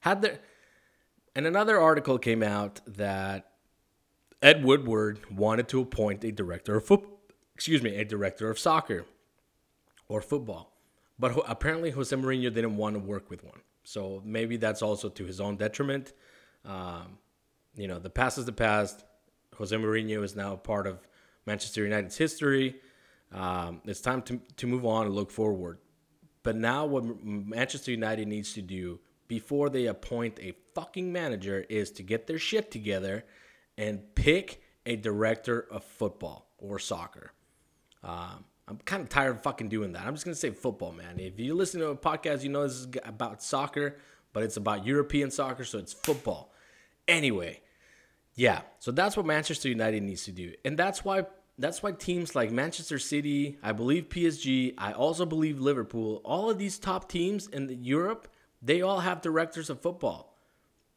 had 0.00 0.22
there 0.22 0.40
and 1.34 1.46
another 1.46 1.80
article 1.80 2.18
came 2.18 2.42
out 2.42 2.80
that 2.86 3.52
Ed 4.42 4.64
Woodward 4.64 5.20
wanted 5.30 5.68
to 5.68 5.80
appoint 5.80 6.24
a 6.24 6.30
director 6.30 6.76
of 6.76 6.84
football, 6.84 7.18
excuse 7.54 7.82
me, 7.82 7.96
a 7.96 8.04
director 8.04 8.50
of 8.50 8.58
soccer 8.58 9.04
or 10.08 10.20
football. 10.20 10.76
But 11.18 11.36
apparently 11.48 11.90
Jose 11.90 12.14
Mourinho 12.14 12.52
didn't 12.52 12.76
want 12.76 12.94
to 12.94 13.00
work 13.00 13.30
with 13.30 13.42
one. 13.42 13.60
So 13.82 14.22
maybe 14.24 14.56
that's 14.56 14.82
also 14.82 15.08
to 15.08 15.24
his 15.24 15.40
own 15.40 15.56
detriment. 15.56 16.12
Um, 16.64 17.18
you 17.74 17.88
know, 17.88 17.98
the 17.98 18.10
past 18.10 18.38
is 18.38 18.44
the 18.44 18.52
past. 18.52 19.04
Jose 19.56 19.74
Mourinho 19.74 20.22
is 20.22 20.36
now 20.36 20.54
part 20.56 20.86
of 20.86 21.08
Manchester 21.46 21.82
United's 21.82 22.16
history. 22.16 22.76
Um, 23.32 23.80
it's 23.84 24.00
time 24.00 24.22
to, 24.22 24.40
to 24.56 24.66
move 24.66 24.86
on 24.86 25.06
and 25.06 25.14
look 25.14 25.30
forward. 25.30 25.78
But 26.44 26.56
now, 26.56 26.86
what 26.86 27.24
Manchester 27.24 27.90
United 27.90 28.28
needs 28.28 28.52
to 28.54 28.62
do 28.62 29.00
before 29.26 29.68
they 29.68 29.86
appoint 29.86 30.38
a 30.40 30.54
fucking 30.74 31.12
manager 31.12 31.66
is 31.68 31.90
to 31.92 32.02
get 32.02 32.26
their 32.26 32.38
shit 32.38 32.70
together 32.70 33.24
and 33.78 34.14
pick 34.14 34.60
a 34.84 34.96
director 34.96 35.66
of 35.70 35.84
football 35.84 36.50
or 36.58 36.78
soccer. 36.78 37.32
Um, 38.02 38.44
I'm 38.66 38.78
kind 38.84 39.02
of 39.02 39.08
tired 39.08 39.36
of 39.36 39.42
fucking 39.42 39.68
doing 39.68 39.92
that. 39.92 40.06
I'm 40.06 40.14
just 40.14 40.26
gonna 40.26 40.34
say 40.34 40.50
football, 40.50 40.92
man. 40.92 41.18
If 41.18 41.38
you 41.38 41.54
listen 41.54 41.80
to 41.80 41.88
a 41.88 41.96
podcast, 41.96 42.42
you 42.42 42.50
know 42.50 42.64
this 42.64 42.76
is 42.76 42.88
about 43.04 43.42
soccer, 43.42 43.96
but 44.34 44.42
it's 44.42 44.58
about 44.58 44.84
European 44.84 45.30
soccer, 45.30 45.64
so 45.64 45.78
it's 45.78 45.94
football. 45.94 46.52
Anyway, 47.06 47.60
yeah. 48.34 48.60
So 48.78 48.90
that's 48.90 49.16
what 49.16 49.24
Manchester 49.24 49.68
United 49.68 50.02
needs 50.02 50.24
to 50.24 50.32
do, 50.32 50.52
and 50.64 50.76
that's 50.76 51.04
why 51.04 51.24
that's 51.58 51.82
why 51.82 51.92
teams 51.92 52.36
like 52.36 52.50
Manchester 52.50 52.98
City, 52.98 53.58
I 53.62 53.72
believe 53.72 54.08
PSG, 54.08 54.74
I 54.76 54.92
also 54.92 55.24
believe 55.26 55.60
Liverpool, 55.60 56.20
all 56.24 56.50
of 56.50 56.58
these 56.58 56.78
top 56.78 57.08
teams 57.08 57.48
in 57.48 57.68
Europe, 57.82 58.28
they 58.62 58.82
all 58.82 59.00
have 59.00 59.22
directors 59.22 59.70
of 59.70 59.80
football 59.80 60.37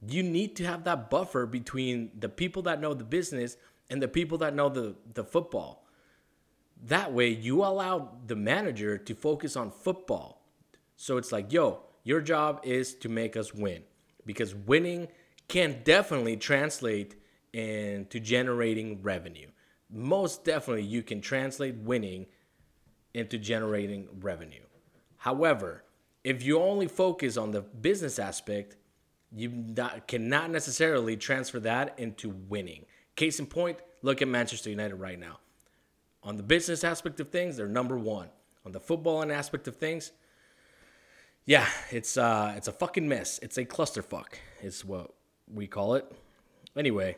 you 0.07 0.23
need 0.23 0.55
to 0.55 0.65
have 0.65 0.83
that 0.85 1.09
buffer 1.09 1.45
between 1.45 2.11
the 2.17 2.29
people 2.29 2.63
that 2.63 2.81
know 2.81 2.93
the 2.93 3.03
business 3.03 3.57
and 3.89 4.01
the 4.01 4.07
people 4.07 4.37
that 4.39 4.55
know 4.55 4.69
the, 4.69 4.95
the 5.13 5.23
football. 5.23 5.85
That 6.83 7.13
way, 7.13 7.29
you 7.29 7.63
allow 7.63 8.13
the 8.25 8.35
manager 8.35 8.97
to 8.97 9.13
focus 9.13 9.55
on 9.55 9.69
football. 9.69 10.41
So 10.95 11.17
it's 11.17 11.31
like, 11.31 11.53
yo, 11.53 11.81
your 12.03 12.21
job 12.21 12.61
is 12.63 12.95
to 12.95 13.09
make 13.09 13.37
us 13.37 13.53
win 13.53 13.83
because 14.25 14.55
winning 14.55 15.07
can 15.47 15.81
definitely 15.83 16.37
translate 16.37 17.15
into 17.53 18.19
generating 18.19 19.01
revenue. 19.03 19.49
Most 19.91 20.45
definitely, 20.45 20.83
you 20.83 21.03
can 21.03 21.21
translate 21.21 21.75
winning 21.75 22.25
into 23.13 23.37
generating 23.37 24.07
revenue. 24.19 24.63
However, 25.17 25.83
if 26.23 26.43
you 26.43 26.59
only 26.59 26.87
focus 26.87 27.35
on 27.37 27.51
the 27.51 27.61
business 27.61 28.17
aspect, 28.17 28.77
you 29.33 29.49
not, 29.49 30.07
cannot 30.07 30.49
necessarily 30.49 31.15
transfer 31.15 31.59
that 31.61 31.97
into 31.97 32.29
winning. 32.29 32.85
Case 33.15 33.39
in 33.39 33.45
point, 33.45 33.79
look 34.01 34.21
at 34.21 34.27
Manchester 34.27 34.69
United 34.69 34.95
right 34.95 35.19
now. 35.19 35.39
On 36.23 36.37
the 36.37 36.43
business 36.43 36.83
aspect 36.83 37.19
of 37.19 37.29
things, 37.29 37.57
they're 37.57 37.67
number 37.67 37.97
one. 37.97 38.29
On 38.65 38.71
the 38.71 38.79
footballing 38.79 39.33
aspect 39.33 39.67
of 39.67 39.75
things, 39.77 40.11
yeah, 41.45 41.67
it's 41.89 42.17
uh, 42.17 42.53
it's 42.55 42.67
a 42.67 42.71
fucking 42.71 43.07
mess. 43.07 43.39
It's 43.41 43.57
a 43.57 43.65
clusterfuck. 43.65 44.33
It's 44.61 44.85
what 44.85 45.13
we 45.51 45.65
call 45.65 45.95
it. 45.95 46.05
Anyway, 46.77 47.17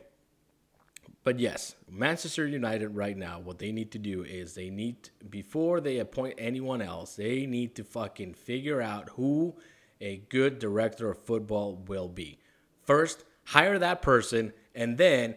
but 1.22 1.38
yes, 1.38 1.74
Manchester 1.90 2.46
United 2.46 2.96
right 2.96 3.16
now, 3.16 3.40
what 3.40 3.58
they 3.58 3.72
need 3.72 3.92
to 3.92 3.98
do 3.98 4.24
is 4.24 4.54
they 4.54 4.70
need 4.70 5.10
before 5.28 5.80
they 5.80 5.98
appoint 5.98 6.34
anyone 6.38 6.80
else, 6.80 7.16
they 7.16 7.44
need 7.44 7.74
to 7.76 7.84
fucking 7.84 8.34
figure 8.34 8.80
out 8.80 9.10
who 9.10 9.54
a 10.04 10.18
good 10.28 10.58
director 10.58 11.10
of 11.10 11.18
football 11.18 11.82
will 11.88 12.08
be. 12.08 12.38
First, 12.82 13.24
hire 13.46 13.78
that 13.78 14.02
person, 14.02 14.52
and 14.74 14.98
then, 14.98 15.34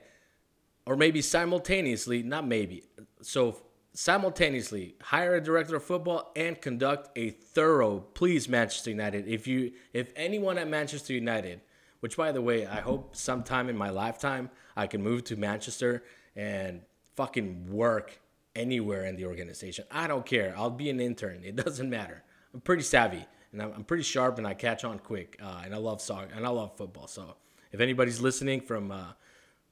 or 0.86 0.96
maybe 0.96 1.22
simultaneously, 1.22 2.22
not 2.22 2.46
maybe, 2.46 2.84
so 3.22 3.62
simultaneously 3.94 4.96
hire 5.02 5.36
a 5.36 5.42
director 5.42 5.78
of 5.78 5.84
football 5.84 6.32
and 6.36 6.62
conduct 6.62 7.10
a 7.18 7.32
thorough 7.32 8.00
please 8.14 8.48
manchester 8.48 8.92
united. 8.92 9.28
If 9.28 9.48
you 9.48 9.72
if 9.92 10.14
anyone 10.16 10.60
at 10.60 10.68
manchester 10.68 11.14
united 11.14 11.62
which 12.02 12.16
by 12.16 12.32
the 12.32 12.40
way 12.40 12.68
i 12.68 12.80
hope 12.80 13.16
sometime 13.16 13.70
in 13.70 13.76
my 13.76 13.90
lifetime 13.90 14.52
i 14.76 14.86
can 14.86 15.02
move 15.02 15.24
to 15.24 15.36
manchester 15.36 16.04
and 16.36 16.82
fucking 17.16 17.72
work 17.72 18.20
anywhere 18.56 19.06
in 19.06 19.16
the 19.16 19.26
organization. 19.26 19.86
I 19.90 20.08
don't 20.08 20.26
care. 20.26 20.54
I'll 20.58 20.70
be 20.70 20.90
an 20.90 21.00
intern. 21.00 21.42
It 21.44 21.56
doesn't 21.56 21.90
matter. 21.90 22.24
I'm 22.54 22.62
pretty 22.62 22.84
savvy 22.84 23.26
and 23.58 23.66
i'm, 23.66 23.78
I'm 23.78 23.84
pretty 23.84 24.04
sharp 24.04 24.38
and 24.38 24.48
i 24.48 24.54
catch 24.54 24.84
on 24.84 25.00
quick 25.00 25.38
uh, 25.42 25.62
and 25.66 25.74
i 25.74 25.78
love 25.78 26.02
soccer 26.02 26.34
and 26.36 26.46
i 26.46 26.50
love 26.50 26.78
football 26.78 27.08
so 27.08 27.36
if 27.72 27.80
anybody's 27.80 28.22
listening 28.22 28.62
from 28.62 28.92
uh, 28.92 29.14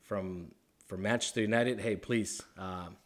from 0.02 0.52
from 0.88 1.02
manchester 1.02 1.42
united 1.42 1.80
hey 1.80 1.96
please 1.96 2.42
um, 2.58 2.98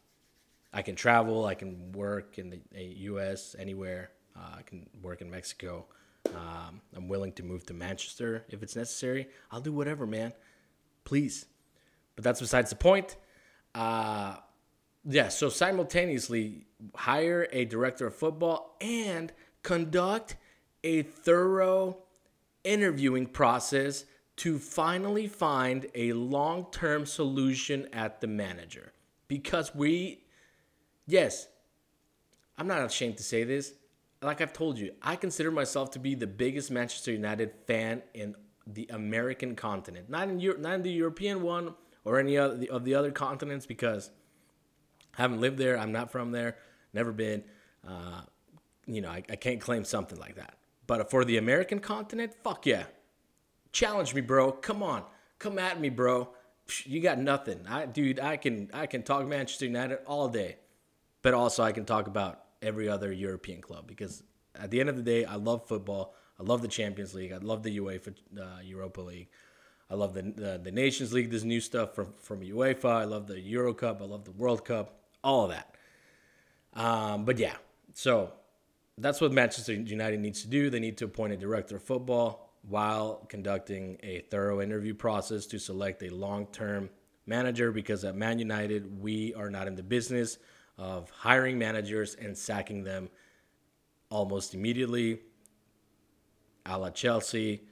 I 0.72 0.82
can 0.82 0.94
travel. 0.94 1.46
I 1.46 1.54
can 1.54 1.92
work 1.92 2.38
in 2.38 2.50
the 2.50 2.60
U.S. 2.82 3.56
anywhere. 3.58 4.10
Uh, 4.36 4.56
I 4.58 4.62
can 4.62 4.88
work 5.02 5.20
in 5.20 5.30
Mexico. 5.30 5.86
Um, 6.34 6.80
I'm 6.94 7.08
willing 7.08 7.32
to 7.32 7.42
move 7.42 7.66
to 7.66 7.74
Manchester 7.74 8.44
if 8.50 8.62
it's 8.62 8.76
necessary. 8.76 9.28
I'll 9.50 9.60
do 9.60 9.72
whatever, 9.72 10.06
man. 10.06 10.32
Please. 11.04 11.46
But 12.14 12.24
that's 12.24 12.40
besides 12.40 12.70
the 12.70 12.76
point. 12.76 13.16
Uh, 13.74 14.36
yeah, 15.04 15.28
so 15.28 15.48
simultaneously 15.48 16.66
hire 16.94 17.48
a 17.52 17.64
director 17.64 18.06
of 18.06 18.14
football 18.14 18.76
and 18.80 19.32
conduct 19.62 20.36
a 20.84 21.02
thorough 21.02 21.98
interviewing 22.64 23.26
process 23.26 24.04
to 24.36 24.58
finally 24.58 25.26
find 25.26 25.86
a 25.94 26.12
long 26.12 26.66
term 26.72 27.04
solution 27.04 27.88
at 27.92 28.20
the 28.20 28.26
manager. 28.26 28.92
Because 29.28 29.74
we 29.74 30.24
yes, 31.06 31.48
I'm 32.56 32.66
not 32.66 32.84
ashamed 32.84 33.16
to 33.18 33.22
say 33.22 33.44
this. 33.44 33.74
Like 34.22 34.40
I've 34.40 34.52
told 34.52 34.78
you, 34.78 34.92
I 35.02 35.16
consider 35.16 35.50
myself 35.50 35.90
to 35.92 35.98
be 35.98 36.14
the 36.14 36.26
biggest 36.26 36.70
Manchester 36.70 37.12
United 37.12 37.52
fan 37.66 38.02
in 38.12 38.34
the 38.66 38.88
American 38.92 39.56
continent, 39.56 40.10
not 40.10 40.28
in 40.28 40.40
Europe, 40.40 40.60
not 40.60 40.74
in 40.74 40.82
the 40.82 40.90
European 40.90 41.42
one 41.42 41.74
or 42.04 42.18
any 42.18 42.36
other 42.36 42.66
of 42.70 42.84
the 42.84 42.94
other 42.94 43.10
continents 43.10 43.66
because 43.66 44.10
I 45.18 45.22
haven't 45.22 45.40
lived 45.40 45.58
there. 45.58 45.78
I'm 45.78 45.92
not 45.92 46.12
from 46.12 46.32
there. 46.32 46.56
Never 46.92 47.12
been. 47.12 47.44
Uh, 47.86 48.22
you 48.86 49.00
know, 49.00 49.10
I, 49.10 49.22
I 49.30 49.36
can't 49.36 49.60
claim 49.60 49.84
something 49.84 50.18
like 50.18 50.36
that. 50.36 50.54
But 50.90 51.10
for 51.10 51.24
the 51.24 51.36
American 51.36 51.78
continent, 51.78 52.34
fuck 52.42 52.66
yeah. 52.66 52.84
Challenge 53.72 54.14
me, 54.14 54.20
bro. 54.20 54.52
Come 54.52 54.82
on. 54.82 55.04
Come 55.38 55.58
at 55.58 55.80
me, 55.80 55.88
bro. 55.88 56.30
You 56.84 57.00
got 57.00 57.18
nothing. 57.18 57.66
I 57.68 57.86
dude, 57.86 58.20
I 58.20 58.36
can 58.36 58.70
I 58.72 58.86
can 58.86 59.02
talk 59.02 59.26
Manchester 59.26 59.66
United 59.66 60.00
all 60.06 60.28
day 60.28 60.56
but 61.22 61.34
also 61.34 61.62
I 61.62 61.72
can 61.72 61.84
talk 61.84 62.06
about 62.06 62.40
every 62.62 62.88
other 62.88 63.12
European 63.12 63.60
club 63.60 63.86
because 63.86 64.22
at 64.54 64.70
the 64.70 64.80
end 64.80 64.88
of 64.88 64.96
the 64.96 65.02
day, 65.02 65.24
I 65.24 65.36
love 65.36 65.66
football. 65.66 66.14
I 66.38 66.42
love 66.42 66.62
the 66.62 66.68
Champions 66.68 67.14
League. 67.14 67.32
I 67.32 67.38
love 67.38 67.62
the 67.62 67.78
UEFA 67.78 68.14
uh, 68.38 68.60
Europa 68.62 69.00
League. 69.00 69.28
I 69.90 69.94
love 69.94 70.14
the, 70.14 70.22
the, 70.22 70.60
the 70.62 70.70
Nations 70.70 71.12
League. 71.12 71.30
This 71.30 71.42
new 71.42 71.60
stuff 71.60 71.94
from 71.94 72.14
from 72.18 72.40
UEFA. 72.40 72.90
I 72.90 73.04
love 73.04 73.26
the 73.26 73.40
Euro 73.40 73.74
Cup. 73.74 74.00
I 74.00 74.04
love 74.04 74.24
the 74.24 74.30
World 74.32 74.64
Cup. 74.64 75.00
All 75.22 75.44
of 75.44 75.50
that. 75.50 75.74
Um, 76.72 77.24
but 77.24 77.38
yeah, 77.38 77.56
so 77.94 78.32
that's 78.98 79.20
what 79.20 79.32
Manchester 79.32 79.72
United 79.72 80.20
needs 80.20 80.42
to 80.42 80.48
do. 80.48 80.70
They 80.70 80.80
need 80.80 80.98
to 80.98 81.06
appoint 81.06 81.32
a 81.32 81.36
director 81.36 81.76
of 81.76 81.82
football 81.82 82.50
while 82.62 83.24
conducting 83.28 83.96
a 84.02 84.20
thorough 84.30 84.60
interview 84.60 84.94
process 84.94 85.46
to 85.46 85.58
select 85.58 86.02
a 86.02 86.10
long 86.10 86.46
term 86.46 86.90
manager 87.26 87.72
because 87.72 88.04
at 88.04 88.14
Man 88.14 88.38
United, 88.38 89.00
we 89.00 89.34
are 89.34 89.50
not 89.50 89.66
in 89.66 89.74
the 89.74 89.82
business 89.82 90.38
of 90.76 91.10
hiring 91.10 91.58
managers 91.58 92.14
and 92.14 92.36
sacking 92.36 92.84
them 92.84 93.08
almost 94.10 94.54
immediately, 94.54 95.20
a 96.66 96.78
la 96.78 96.90
Chelsea. 96.90 97.62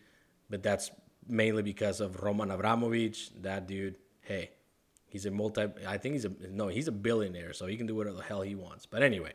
But 0.49 0.63
that's 0.63 0.91
mainly 1.27 1.63
because 1.63 2.01
of 2.01 2.23
Roman 2.23 2.51
Abramovich. 2.51 3.31
That 3.43 3.67
dude, 3.67 3.97
hey, 4.21 4.51
he's 5.07 5.27
a 5.27 5.31
multi. 5.31 5.67
I 5.87 5.99
think 5.99 6.15
he's 6.15 6.25
a 6.25 6.33
no, 6.51 6.69
he's 6.69 6.89
a 6.89 6.93
billionaire, 6.93 7.53
so 7.53 7.67
he 7.67 7.77
can 7.77 7.87
do 7.87 7.95
whatever 7.95 8.17
the 8.17 8.23
hell 8.23 8.43
he 8.43 8.55
wants. 8.55 8.87
But 8.87 9.03
anyway, 9.03 9.35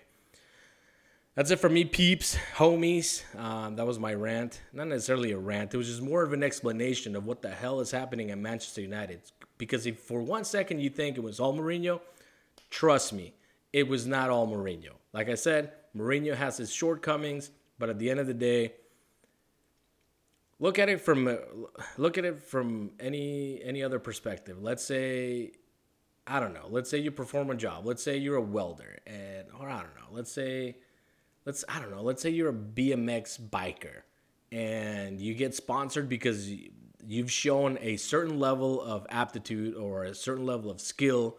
that's 1.35 1.49
it 1.49 1.59
for 1.59 1.69
me, 1.69 1.83
peeps, 1.83 2.37
homies. 2.55 3.23
Um, 3.35 3.75
that 3.75 3.87
was 3.87 3.97
my 3.97 4.13
rant. 4.13 4.61
Not 4.71 4.87
necessarily 4.87 5.31
a 5.31 5.37
rant. 5.37 5.73
It 5.73 5.77
was 5.77 5.87
just 5.87 6.01
more 6.01 6.23
of 6.23 6.31
an 6.31 6.43
explanation 6.43 7.15
of 7.15 7.25
what 7.25 7.41
the 7.41 7.49
hell 7.49 7.79
is 7.79 7.89
happening 7.89 8.29
at 8.29 8.37
Manchester 8.37 8.81
United. 8.81 9.21
Because 9.57 9.87
if 9.87 9.99
for 9.99 10.21
one 10.21 10.43
second 10.43 10.79
you 10.79 10.89
think 10.89 11.17
it 11.17 11.23
was 11.23 11.39
all 11.39 11.53
Mourinho, 11.53 12.01
trust 12.69 13.13
me, 13.13 13.33
it 13.71 13.87
was 13.87 14.05
not 14.05 14.29
all 14.29 14.47
Mourinho. 14.47 14.91
Like 15.11 15.29
I 15.29 15.35
said, 15.35 15.73
Mourinho 15.97 16.35
has 16.35 16.57
his 16.57 16.71
shortcomings, 16.71 17.49
but 17.79 17.89
at 17.89 17.97
the 17.97 18.11
end 18.11 18.19
of 18.19 18.27
the 18.27 18.33
day, 18.35 18.73
look 20.59 20.77
at 20.77 20.89
it 20.89 21.01
from 21.01 21.37
look 21.97 22.17
at 22.17 22.25
it 22.25 22.39
from 22.39 22.91
any 22.99 23.59
any 23.63 23.81
other 23.81 23.99
perspective. 23.99 24.61
Let's 24.61 24.83
say 24.83 25.53
I 26.27 26.39
don't 26.39 26.53
know. 26.53 26.67
Let's 26.69 26.89
say 26.89 26.99
you 26.99 27.11
perform 27.11 27.49
a 27.49 27.55
job. 27.55 27.85
Let's 27.85 28.03
say 28.03 28.17
you're 28.17 28.37
a 28.37 28.41
welder 28.41 28.99
and 29.07 29.47
or 29.59 29.67
I 29.67 29.81
don't 29.81 29.95
know. 29.95 30.11
Let's 30.11 30.31
say 30.31 30.77
let's 31.45 31.63
I 31.67 31.79
don't 31.79 31.91
know. 31.91 32.01
Let's 32.01 32.21
say 32.21 32.29
you're 32.29 32.49
a 32.49 32.53
BMX 32.53 33.39
biker 33.39 34.01
and 34.51 35.19
you 35.19 35.33
get 35.33 35.55
sponsored 35.55 36.07
because 36.07 36.51
you've 37.05 37.31
shown 37.31 37.77
a 37.81 37.97
certain 37.97 38.39
level 38.39 38.81
of 38.81 39.05
aptitude 39.09 39.75
or 39.75 40.03
a 40.03 40.15
certain 40.15 40.45
level 40.45 40.69
of 40.69 40.79
skill 40.79 41.37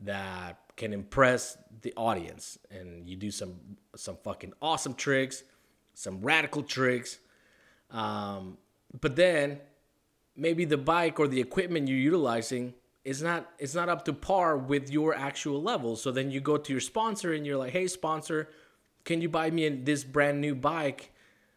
that 0.00 0.58
can 0.76 0.92
impress 0.92 1.56
the 1.82 1.92
audience 1.96 2.58
and 2.70 3.08
you 3.08 3.16
do 3.16 3.30
some 3.30 3.54
some 3.94 4.16
fucking 4.24 4.52
awesome 4.60 4.94
tricks 4.94 5.44
some 5.92 6.20
radical 6.20 6.62
tricks 6.62 7.18
um, 7.90 8.58
but 9.00 9.14
then 9.14 9.60
maybe 10.34 10.64
the 10.64 10.76
bike 10.76 11.20
or 11.20 11.28
the 11.28 11.40
equipment 11.40 11.86
you're 11.86 11.96
utilizing 11.98 12.74
is 13.04 13.22
not 13.22 13.52
it's 13.58 13.74
not 13.74 13.88
up 13.88 14.04
to 14.04 14.12
par 14.12 14.56
with 14.56 14.90
your 14.90 15.14
actual 15.14 15.62
level 15.62 15.94
so 15.94 16.10
then 16.10 16.30
you 16.30 16.40
go 16.40 16.56
to 16.56 16.72
your 16.72 16.80
sponsor 16.80 17.34
and 17.34 17.46
you're 17.46 17.58
like 17.58 17.72
hey 17.72 17.86
sponsor 17.86 18.48
can 19.04 19.20
you 19.20 19.28
buy 19.28 19.50
me 19.50 19.68
this 19.68 20.04
brand 20.04 20.40
new 20.40 20.54
bike 20.54 21.12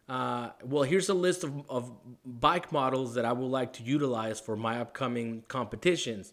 uh, 0.08 0.50
well 0.64 0.84
here's 0.84 1.08
a 1.08 1.14
list 1.14 1.44
of, 1.44 1.52
of 1.68 1.90
bike 2.24 2.72
models 2.72 3.14
that 3.14 3.24
i 3.24 3.32
would 3.32 3.50
like 3.50 3.72
to 3.72 3.82
utilize 3.82 4.40
for 4.40 4.56
my 4.56 4.80
upcoming 4.80 5.42
competitions 5.48 6.32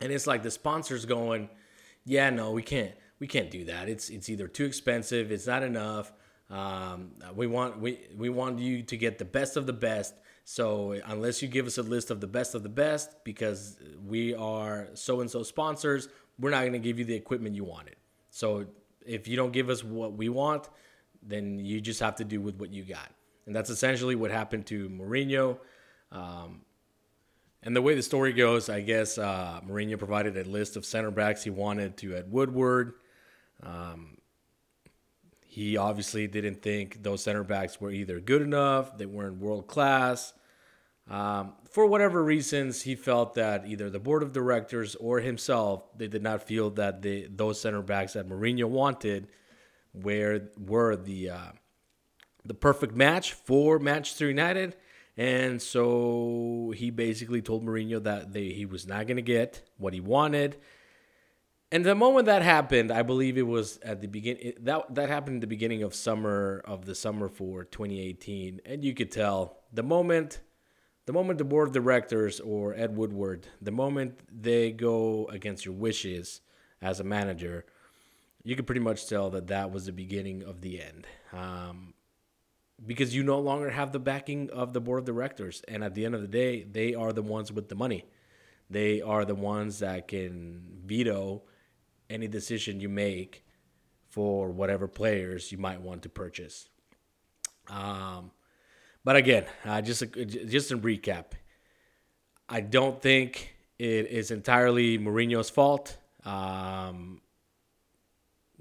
and 0.00 0.12
it's 0.12 0.26
like 0.26 0.42
the 0.42 0.50
sponsors 0.50 1.04
going 1.04 1.48
yeah, 2.04 2.30
no, 2.30 2.52
we 2.52 2.62
can't. 2.62 2.92
We 3.18 3.26
can't 3.26 3.50
do 3.50 3.64
that. 3.66 3.88
It's 3.88 4.08
it's 4.08 4.28
either 4.28 4.48
too 4.48 4.64
expensive. 4.64 5.30
It's 5.30 5.46
not 5.46 5.62
enough. 5.62 6.12
Um, 6.48 7.12
we 7.34 7.46
want 7.46 7.78
we 7.78 8.00
we 8.16 8.30
want 8.30 8.58
you 8.58 8.82
to 8.82 8.96
get 8.96 9.18
the 9.18 9.24
best 9.24 9.56
of 9.56 9.66
the 9.66 9.72
best. 9.72 10.14
So 10.44 10.98
unless 11.04 11.42
you 11.42 11.48
give 11.48 11.66
us 11.66 11.78
a 11.78 11.82
list 11.82 12.10
of 12.10 12.20
the 12.20 12.26
best 12.26 12.54
of 12.54 12.62
the 12.62 12.68
best, 12.68 13.22
because 13.24 13.78
we 14.04 14.34
are 14.34 14.88
so 14.94 15.20
and 15.20 15.30
so 15.30 15.42
sponsors, 15.42 16.08
we're 16.38 16.50
not 16.50 16.60
going 16.60 16.72
to 16.72 16.78
give 16.78 16.98
you 16.98 17.04
the 17.04 17.14
equipment 17.14 17.54
you 17.54 17.64
wanted. 17.64 17.96
So 18.30 18.66
if 19.06 19.28
you 19.28 19.36
don't 19.36 19.52
give 19.52 19.70
us 19.70 19.82
what 19.82 20.12
we 20.12 20.28
want, 20.28 20.68
then 21.22 21.58
you 21.58 21.80
just 21.80 22.00
have 22.00 22.16
to 22.16 22.24
do 22.24 22.40
with 22.40 22.56
what 22.56 22.72
you 22.72 22.84
got. 22.84 23.10
And 23.46 23.54
that's 23.54 23.70
essentially 23.70 24.14
what 24.14 24.30
happened 24.30 24.66
to 24.66 24.88
Mourinho. 24.88 25.58
Um, 26.12 26.62
and 27.62 27.76
the 27.76 27.82
way 27.82 27.94
the 27.94 28.02
story 28.02 28.32
goes, 28.32 28.68
I 28.68 28.80
guess 28.80 29.18
uh, 29.18 29.60
Mourinho 29.66 29.98
provided 29.98 30.36
a 30.36 30.44
list 30.44 30.76
of 30.76 30.84
center 30.84 31.10
backs 31.10 31.44
he 31.44 31.50
wanted 31.50 31.96
to 31.98 32.16
Ed 32.16 32.30
Woodward. 32.30 32.94
Um, 33.62 34.16
he 35.46 35.76
obviously 35.76 36.26
didn't 36.26 36.62
think 36.62 37.02
those 37.02 37.22
center 37.22 37.44
backs 37.44 37.80
were 37.80 37.90
either 37.90 38.20
good 38.20 38.40
enough, 38.40 38.96
they 38.96 39.06
weren't 39.06 39.38
world 39.38 39.66
class. 39.66 40.32
Um, 41.08 41.54
for 41.70 41.86
whatever 41.86 42.22
reasons, 42.22 42.82
he 42.82 42.94
felt 42.94 43.34
that 43.34 43.66
either 43.66 43.90
the 43.90 43.98
board 43.98 44.22
of 44.22 44.32
directors 44.32 44.94
or 44.96 45.20
himself, 45.20 45.82
they 45.96 46.08
did 46.08 46.22
not 46.22 46.42
feel 46.42 46.70
that 46.70 47.02
the, 47.02 47.26
those 47.28 47.60
center 47.60 47.82
backs 47.82 48.12
that 48.12 48.28
Mourinho 48.28 48.68
wanted 48.68 49.28
were, 49.92 50.50
were 50.56 50.94
the, 50.94 51.30
uh, 51.30 51.52
the 52.44 52.54
perfect 52.54 52.94
match 52.94 53.32
for 53.32 53.78
Manchester 53.78 54.28
United 54.28 54.76
and 55.20 55.60
so 55.60 56.72
he 56.74 56.88
basically 56.88 57.42
told 57.42 57.62
Mourinho 57.62 58.02
that 58.04 58.32
they, 58.32 58.48
he 58.50 58.64
was 58.64 58.86
not 58.86 59.06
going 59.06 59.16
to 59.16 59.22
get 59.22 59.68
what 59.76 59.92
he 59.92 60.00
wanted. 60.00 60.56
And 61.70 61.84
the 61.84 61.94
moment 61.94 62.24
that 62.24 62.40
happened, 62.40 62.90
I 62.90 63.02
believe 63.02 63.36
it 63.36 63.46
was 63.46 63.78
at 63.84 64.00
the 64.00 64.08
beginning. 64.08 64.54
That 64.60 64.94
that 64.94 65.10
happened 65.10 65.34
in 65.34 65.40
the 65.40 65.46
beginning 65.46 65.82
of 65.82 65.94
summer 65.94 66.62
of 66.64 66.86
the 66.86 66.94
summer 66.94 67.28
for 67.28 67.64
2018, 67.64 68.62
and 68.64 68.82
you 68.82 68.94
could 68.94 69.12
tell 69.12 69.58
the 69.72 69.82
moment, 69.82 70.40
the 71.10 71.14
moment 71.14 71.38
the 71.38 71.44
board 71.44 71.66
of 71.66 71.74
directors 71.74 72.38
or 72.38 72.72
Ed 72.72 72.94
Woodward, 72.94 73.44
the 73.60 73.72
moment 73.72 74.20
they 74.30 74.70
go 74.70 75.26
against 75.26 75.64
your 75.64 75.74
wishes 75.74 76.40
as 76.80 77.00
a 77.00 77.04
manager, 77.04 77.64
you 78.44 78.54
could 78.54 78.64
pretty 78.64 78.80
much 78.80 79.08
tell 79.08 79.28
that 79.30 79.48
that 79.48 79.72
was 79.72 79.86
the 79.86 79.92
beginning 79.92 80.44
of 80.44 80.60
the 80.60 80.80
end. 80.80 81.08
Um, 81.32 81.94
because 82.86 83.12
you 83.12 83.24
no 83.24 83.40
longer 83.40 83.70
have 83.70 83.90
the 83.90 83.98
backing 83.98 84.50
of 84.50 84.72
the 84.72 84.80
board 84.80 85.00
of 85.00 85.04
directors. 85.04 85.64
And 85.66 85.82
at 85.82 85.96
the 85.96 86.04
end 86.04 86.14
of 86.14 86.20
the 86.20 86.28
day, 86.28 86.62
they 86.62 86.94
are 86.94 87.12
the 87.12 87.22
ones 87.22 87.50
with 87.50 87.68
the 87.68 87.74
money. 87.74 88.04
They 88.70 89.02
are 89.02 89.24
the 89.24 89.34
ones 89.34 89.80
that 89.80 90.06
can 90.06 90.62
veto 90.86 91.42
any 92.08 92.28
decision 92.28 92.78
you 92.78 92.88
make 92.88 93.44
for 94.06 94.48
whatever 94.48 94.86
players 94.86 95.50
you 95.50 95.58
might 95.58 95.80
want 95.80 96.02
to 96.02 96.08
purchase. 96.08 96.68
Um, 97.66 98.29
but 99.04 99.16
again, 99.16 99.44
uh, 99.64 99.80
just 99.80 100.04
just 100.14 100.70
in 100.70 100.80
recap, 100.80 101.32
I 102.48 102.60
don't 102.60 103.00
think 103.00 103.54
it 103.78 104.06
is 104.08 104.30
entirely 104.30 104.98
Mourinho's 104.98 105.50
fault. 105.50 105.96
Um, 106.24 107.22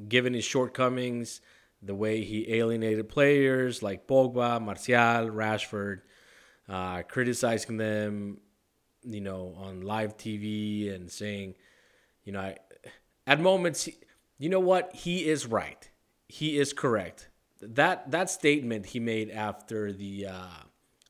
given 0.07 0.33
his 0.33 0.45
shortcomings, 0.45 1.41
the 1.81 1.95
way 1.95 2.23
he 2.23 2.53
alienated 2.53 3.09
players 3.09 3.81
like 3.83 4.07
Pogba, 4.07 4.61
Martial, 4.61 5.29
Rashford, 5.29 6.01
uh, 6.67 7.03
criticizing 7.03 7.77
them, 7.77 8.37
you 9.03 9.21
know, 9.21 9.55
on 9.57 9.81
live 9.81 10.17
TV 10.17 10.93
and 10.93 11.11
saying, 11.11 11.55
you 12.23 12.33
know, 12.33 12.41
I, 12.41 12.57
at 13.25 13.39
moments, 13.39 13.89
you 14.37 14.49
know 14.49 14.59
what? 14.59 14.95
He 14.95 15.27
is 15.27 15.45
right. 15.45 15.89
He 16.27 16.57
is 16.57 16.73
correct. 16.73 17.28
That 17.61 18.11
that 18.11 18.29
statement 18.29 18.87
he 18.87 18.99
made 18.99 19.29
after 19.29 19.91
the 19.91 20.27
uh, 20.27 20.63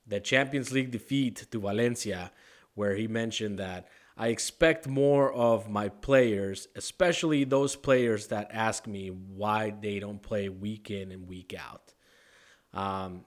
the 0.07 0.19
Champions 0.19 0.71
League 0.71 0.91
defeat 0.91 1.47
to 1.51 1.59
Valencia, 1.59 2.31
where 2.73 2.95
he 2.95 3.07
mentioned 3.07 3.59
that 3.59 3.87
I 4.17 4.27
expect 4.27 4.85
more 4.85 5.31
of 5.31 5.69
my 5.69 5.87
players, 5.87 6.67
especially 6.75 7.45
those 7.45 7.77
players 7.77 8.27
that 8.27 8.49
ask 8.51 8.85
me 8.85 9.07
why 9.07 9.73
they 9.81 9.99
don't 9.99 10.21
play 10.21 10.49
week 10.49 10.91
in 10.91 11.13
and 11.13 11.25
week 11.25 11.55
out. 11.57 11.93
Um, 12.73 13.23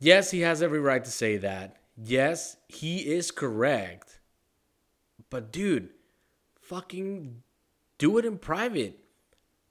yes, 0.00 0.32
he 0.32 0.40
has 0.40 0.62
every 0.62 0.80
right 0.80 1.04
to 1.04 1.10
say 1.12 1.36
that. 1.36 1.76
Yes, 1.96 2.56
he 2.66 2.98
is 2.98 3.30
correct. 3.30 4.18
But, 5.30 5.52
dude, 5.52 5.90
fucking 6.60 7.44
do 7.98 8.18
it 8.18 8.24
in 8.24 8.38
private. 8.38 8.98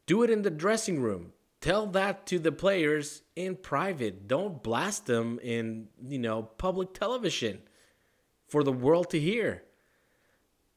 Do 0.06 0.24
it 0.24 0.30
in 0.30 0.44
the 0.44 0.50
dressing 0.50 1.02
room. 1.02 1.34
Tell 1.63 1.88
that 1.88 2.26
to 2.28 2.39
the 2.39 2.52
players 2.52 3.21
in 3.36 3.56
private. 3.56 4.28
Don't 4.28 4.62
blast 4.62 5.06
them 5.06 5.39
in, 5.41 5.88
you 6.06 6.19
know, 6.19 6.43
public 6.43 6.93
television 6.93 7.62
for 8.47 8.63
the 8.63 8.71
world 8.71 9.10
to 9.12 9.19
hear 9.19 9.63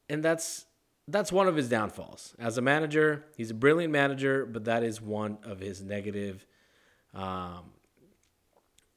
and 0.09 0.23
that's 0.23 0.65
that's 1.09 1.31
one 1.31 1.47
of 1.47 1.55
his 1.55 1.69
downfalls 1.69 2.35
as 2.37 2.57
a 2.57 2.61
manager. 2.61 3.27
He's 3.37 3.51
a 3.51 3.53
brilliant 3.53 3.93
manager, 3.93 4.45
but 4.45 4.65
that 4.65 4.83
is 4.83 5.01
one 5.01 5.37
of 5.43 5.59
his 5.61 5.81
negative 5.81 6.45
um, 7.13 7.71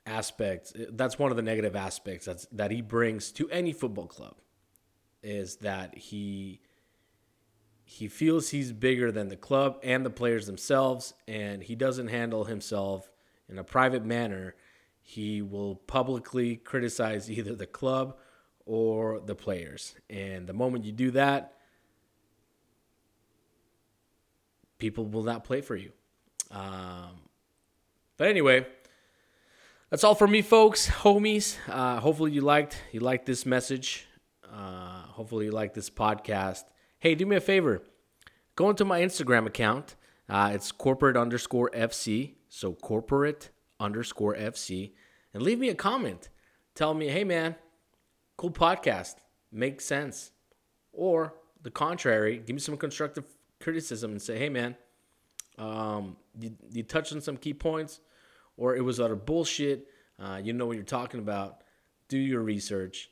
aspects. 0.07 0.72
That's 0.90 1.20
one 1.20 1.31
of 1.31 1.37
the 1.37 1.42
negative 1.42 1.76
aspects 1.76 2.26
that's, 2.26 2.46
that 2.50 2.72
he 2.72 2.83
brings 2.83 3.31
to 3.33 3.48
any 3.50 3.72
football 3.72 4.09
club 4.09 4.35
is 5.22 5.57
that 5.59 5.96
he 5.96 6.61
he 7.90 8.07
feels 8.07 8.50
he's 8.50 8.70
bigger 8.70 9.11
than 9.11 9.26
the 9.26 9.37
club 9.37 9.81
and 9.83 10.07
the 10.07 10.11
players 10.11 10.46
themselves, 10.46 11.12
and 11.26 11.61
he 11.61 11.74
doesn't 11.74 12.07
handle 12.07 12.44
himself 12.44 13.11
in 13.48 13.59
a 13.59 13.64
private 13.64 14.05
manner. 14.05 14.55
He 15.03 15.42
will 15.42 15.74
publicly 15.74 16.55
criticize 16.55 17.29
either 17.38 17.57
the 17.57 17.66
club 17.66 18.16
or 18.64 19.18
the 19.18 19.35
players. 19.35 19.96
And 20.09 20.46
the 20.46 20.53
moment 20.53 20.85
you 20.85 20.92
do 20.92 21.11
that, 21.11 21.55
people 24.79 25.05
will 25.05 25.24
not 25.24 25.42
play 25.42 25.61
for 25.61 25.74
you. 25.74 25.90
Um, 26.53 27.22
but 28.16 28.29
anyway, 28.29 28.68
that's 29.90 30.05
all 30.05 30.14
for 30.14 30.29
me, 30.29 30.42
folks, 30.42 30.88
homies. 30.88 31.57
Uh, 31.68 31.98
hopefully 31.98 32.31
you 32.31 32.40
liked 32.40 32.81
you 32.92 33.00
liked 33.00 33.26
this 33.26 33.44
message. 33.44 34.07
Uh, 34.44 35.03
hopefully 35.09 35.46
you 35.46 35.50
liked 35.50 35.74
this 35.74 35.90
podcast. 35.90 36.62
Hey, 37.01 37.15
do 37.15 37.25
me 37.25 37.37
a 37.37 37.41
favor. 37.41 37.83
Go 38.57 38.69
into 38.69 38.85
my 38.85 39.01
Instagram 39.01 39.47
account. 39.47 39.97
Uh, 40.29 40.51
it's 40.53 40.71
corporate 40.71 41.17
underscore 41.17 41.71
FC. 41.71 42.35
So 42.51 42.75
corporate 42.75 43.49
underscore 43.81 44.37
FC. 44.37 44.93
And 45.33 45.43
leave 45.43 45.59
me 45.59 45.71
a 45.71 45.75
comment. 45.75 46.29
Tell 46.75 46.93
me, 46.93 47.09
hey 47.09 47.25
man, 47.25 47.57
cool 48.37 48.51
podcast, 48.51 49.15
makes 49.51 49.87
sense. 49.87 50.33
Or 50.93 51.33
the 51.63 51.71
contrary, 51.71 52.37
give 52.37 52.53
me 52.53 52.61
some 52.61 52.77
constructive 52.77 53.25
criticism 53.61 54.11
and 54.11 54.21
say, 54.21 54.39
hey 54.39 54.51
man, 54.51 54.77
um, 55.57 56.19
you, 56.39 56.55
you 56.71 56.83
touched 56.83 57.15
on 57.15 57.23
some 57.23 57.39
key 57.39 57.55
points, 57.55 58.01
or 58.59 58.77
it 58.77 58.83
was 58.83 59.01
utter 59.01 59.17
bullshit. 59.17 59.87
Uh, 60.19 60.39
you 60.43 60.53
know 60.53 60.67
what 60.67 60.77
you're 60.77 60.85
talking 60.85 61.21
about. 61.21 61.63
Do 62.09 62.19
your 62.19 62.43
research. 62.43 63.11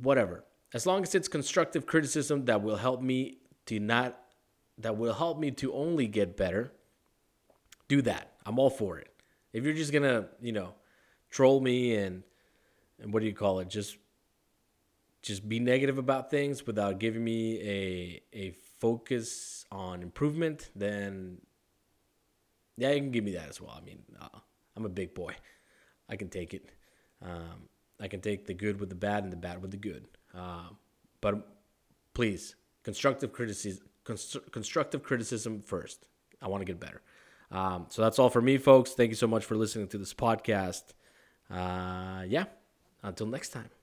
Whatever. 0.00 0.44
As 0.74 0.86
long 0.86 1.02
as 1.02 1.14
it's 1.14 1.28
constructive 1.28 1.86
criticism 1.86 2.46
that 2.46 2.62
will 2.62 2.76
help 2.76 3.02
me 3.02 3.38
to 3.66 3.78
not, 3.78 4.18
that 4.78 4.96
will 4.96 5.12
help 5.12 5.38
me 5.38 5.50
to 5.52 5.72
only 5.72 6.06
get 6.06 6.36
better, 6.36 6.72
do 7.88 8.02
that. 8.02 8.32
I'm 8.46 8.58
all 8.58 8.70
for 8.70 8.98
it. 8.98 9.08
If 9.52 9.64
you're 9.64 9.74
just 9.74 9.92
gonna, 9.92 10.28
you 10.40 10.52
know, 10.52 10.74
troll 11.30 11.60
me 11.60 11.94
and 11.94 12.22
and 13.00 13.12
what 13.12 13.20
do 13.20 13.26
you 13.26 13.34
call 13.34 13.58
it? 13.60 13.68
Just 13.68 13.96
just 15.22 15.48
be 15.48 15.60
negative 15.60 15.98
about 15.98 16.30
things 16.30 16.66
without 16.66 16.98
giving 16.98 17.22
me 17.22 17.60
a 17.60 18.22
a 18.32 18.50
focus 18.80 19.64
on 19.70 20.02
improvement, 20.02 20.70
then 20.74 21.38
yeah, 22.76 22.90
you 22.90 23.00
can 23.00 23.10
give 23.10 23.24
me 23.24 23.32
that 23.32 23.48
as 23.48 23.60
well. 23.60 23.78
I 23.80 23.84
mean, 23.84 24.02
uh, 24.20 24.38
I'm 24.76 24.86
a 24.86 24.88
big 24.88 25.14
boy. 25.14 25.34
I 26.08 26.16
can 26.16 26.28
take 26.28 26.54
it. 26.54 26.70
Um, 27.20 27.68
I 28.00 28.08
can 28.08 28.20
take 28.20 28.46
the 28.46 28.54
good 28.54 28.80
with 28.80 28.88
the 28.88 28.94
bad 28.94 29.22
and 29.22 29.32
the 29.32 29.36
bad 29.36 29.62
with 29.62 29.70
the 29.70 29.76
good. 29.76 30.06
Uh, 30.34 30.68
but 31.20 31.46
please, 32.14 32.56
constructive 32.82 33.32
criticism, 33.32 33.84
constru- 34.04 34.50
constructive 34.50 35.02
criticism 35.02 35.60
first. 35.60 36.06
I 36.40 36.48
want 36.48 36.60
to 36.60 36.64
get 36.64 36.80
better. 36.80 37.02
Um, 37.50 37.86
so 37.88 38.02
that's 38.02 38.18
all 38.18 38.30
for 38.30 38.40
me, 38.40 38.58
folks. 38.58 38.92
Thank 38.92 39.10
you 39.10 39.16
so 39.16 39.26
much 39.26 39.44
for 39.44 39.56
listening 39.56 39.88
to 39.88 39.98
this 39.98 40.14
podcast. 40.14 40.94
Uh, 41.50 42.24
yeah. 42.26 42.46
Until 43.02 43.26
next 43.26 43.50
time. 43.50 43.81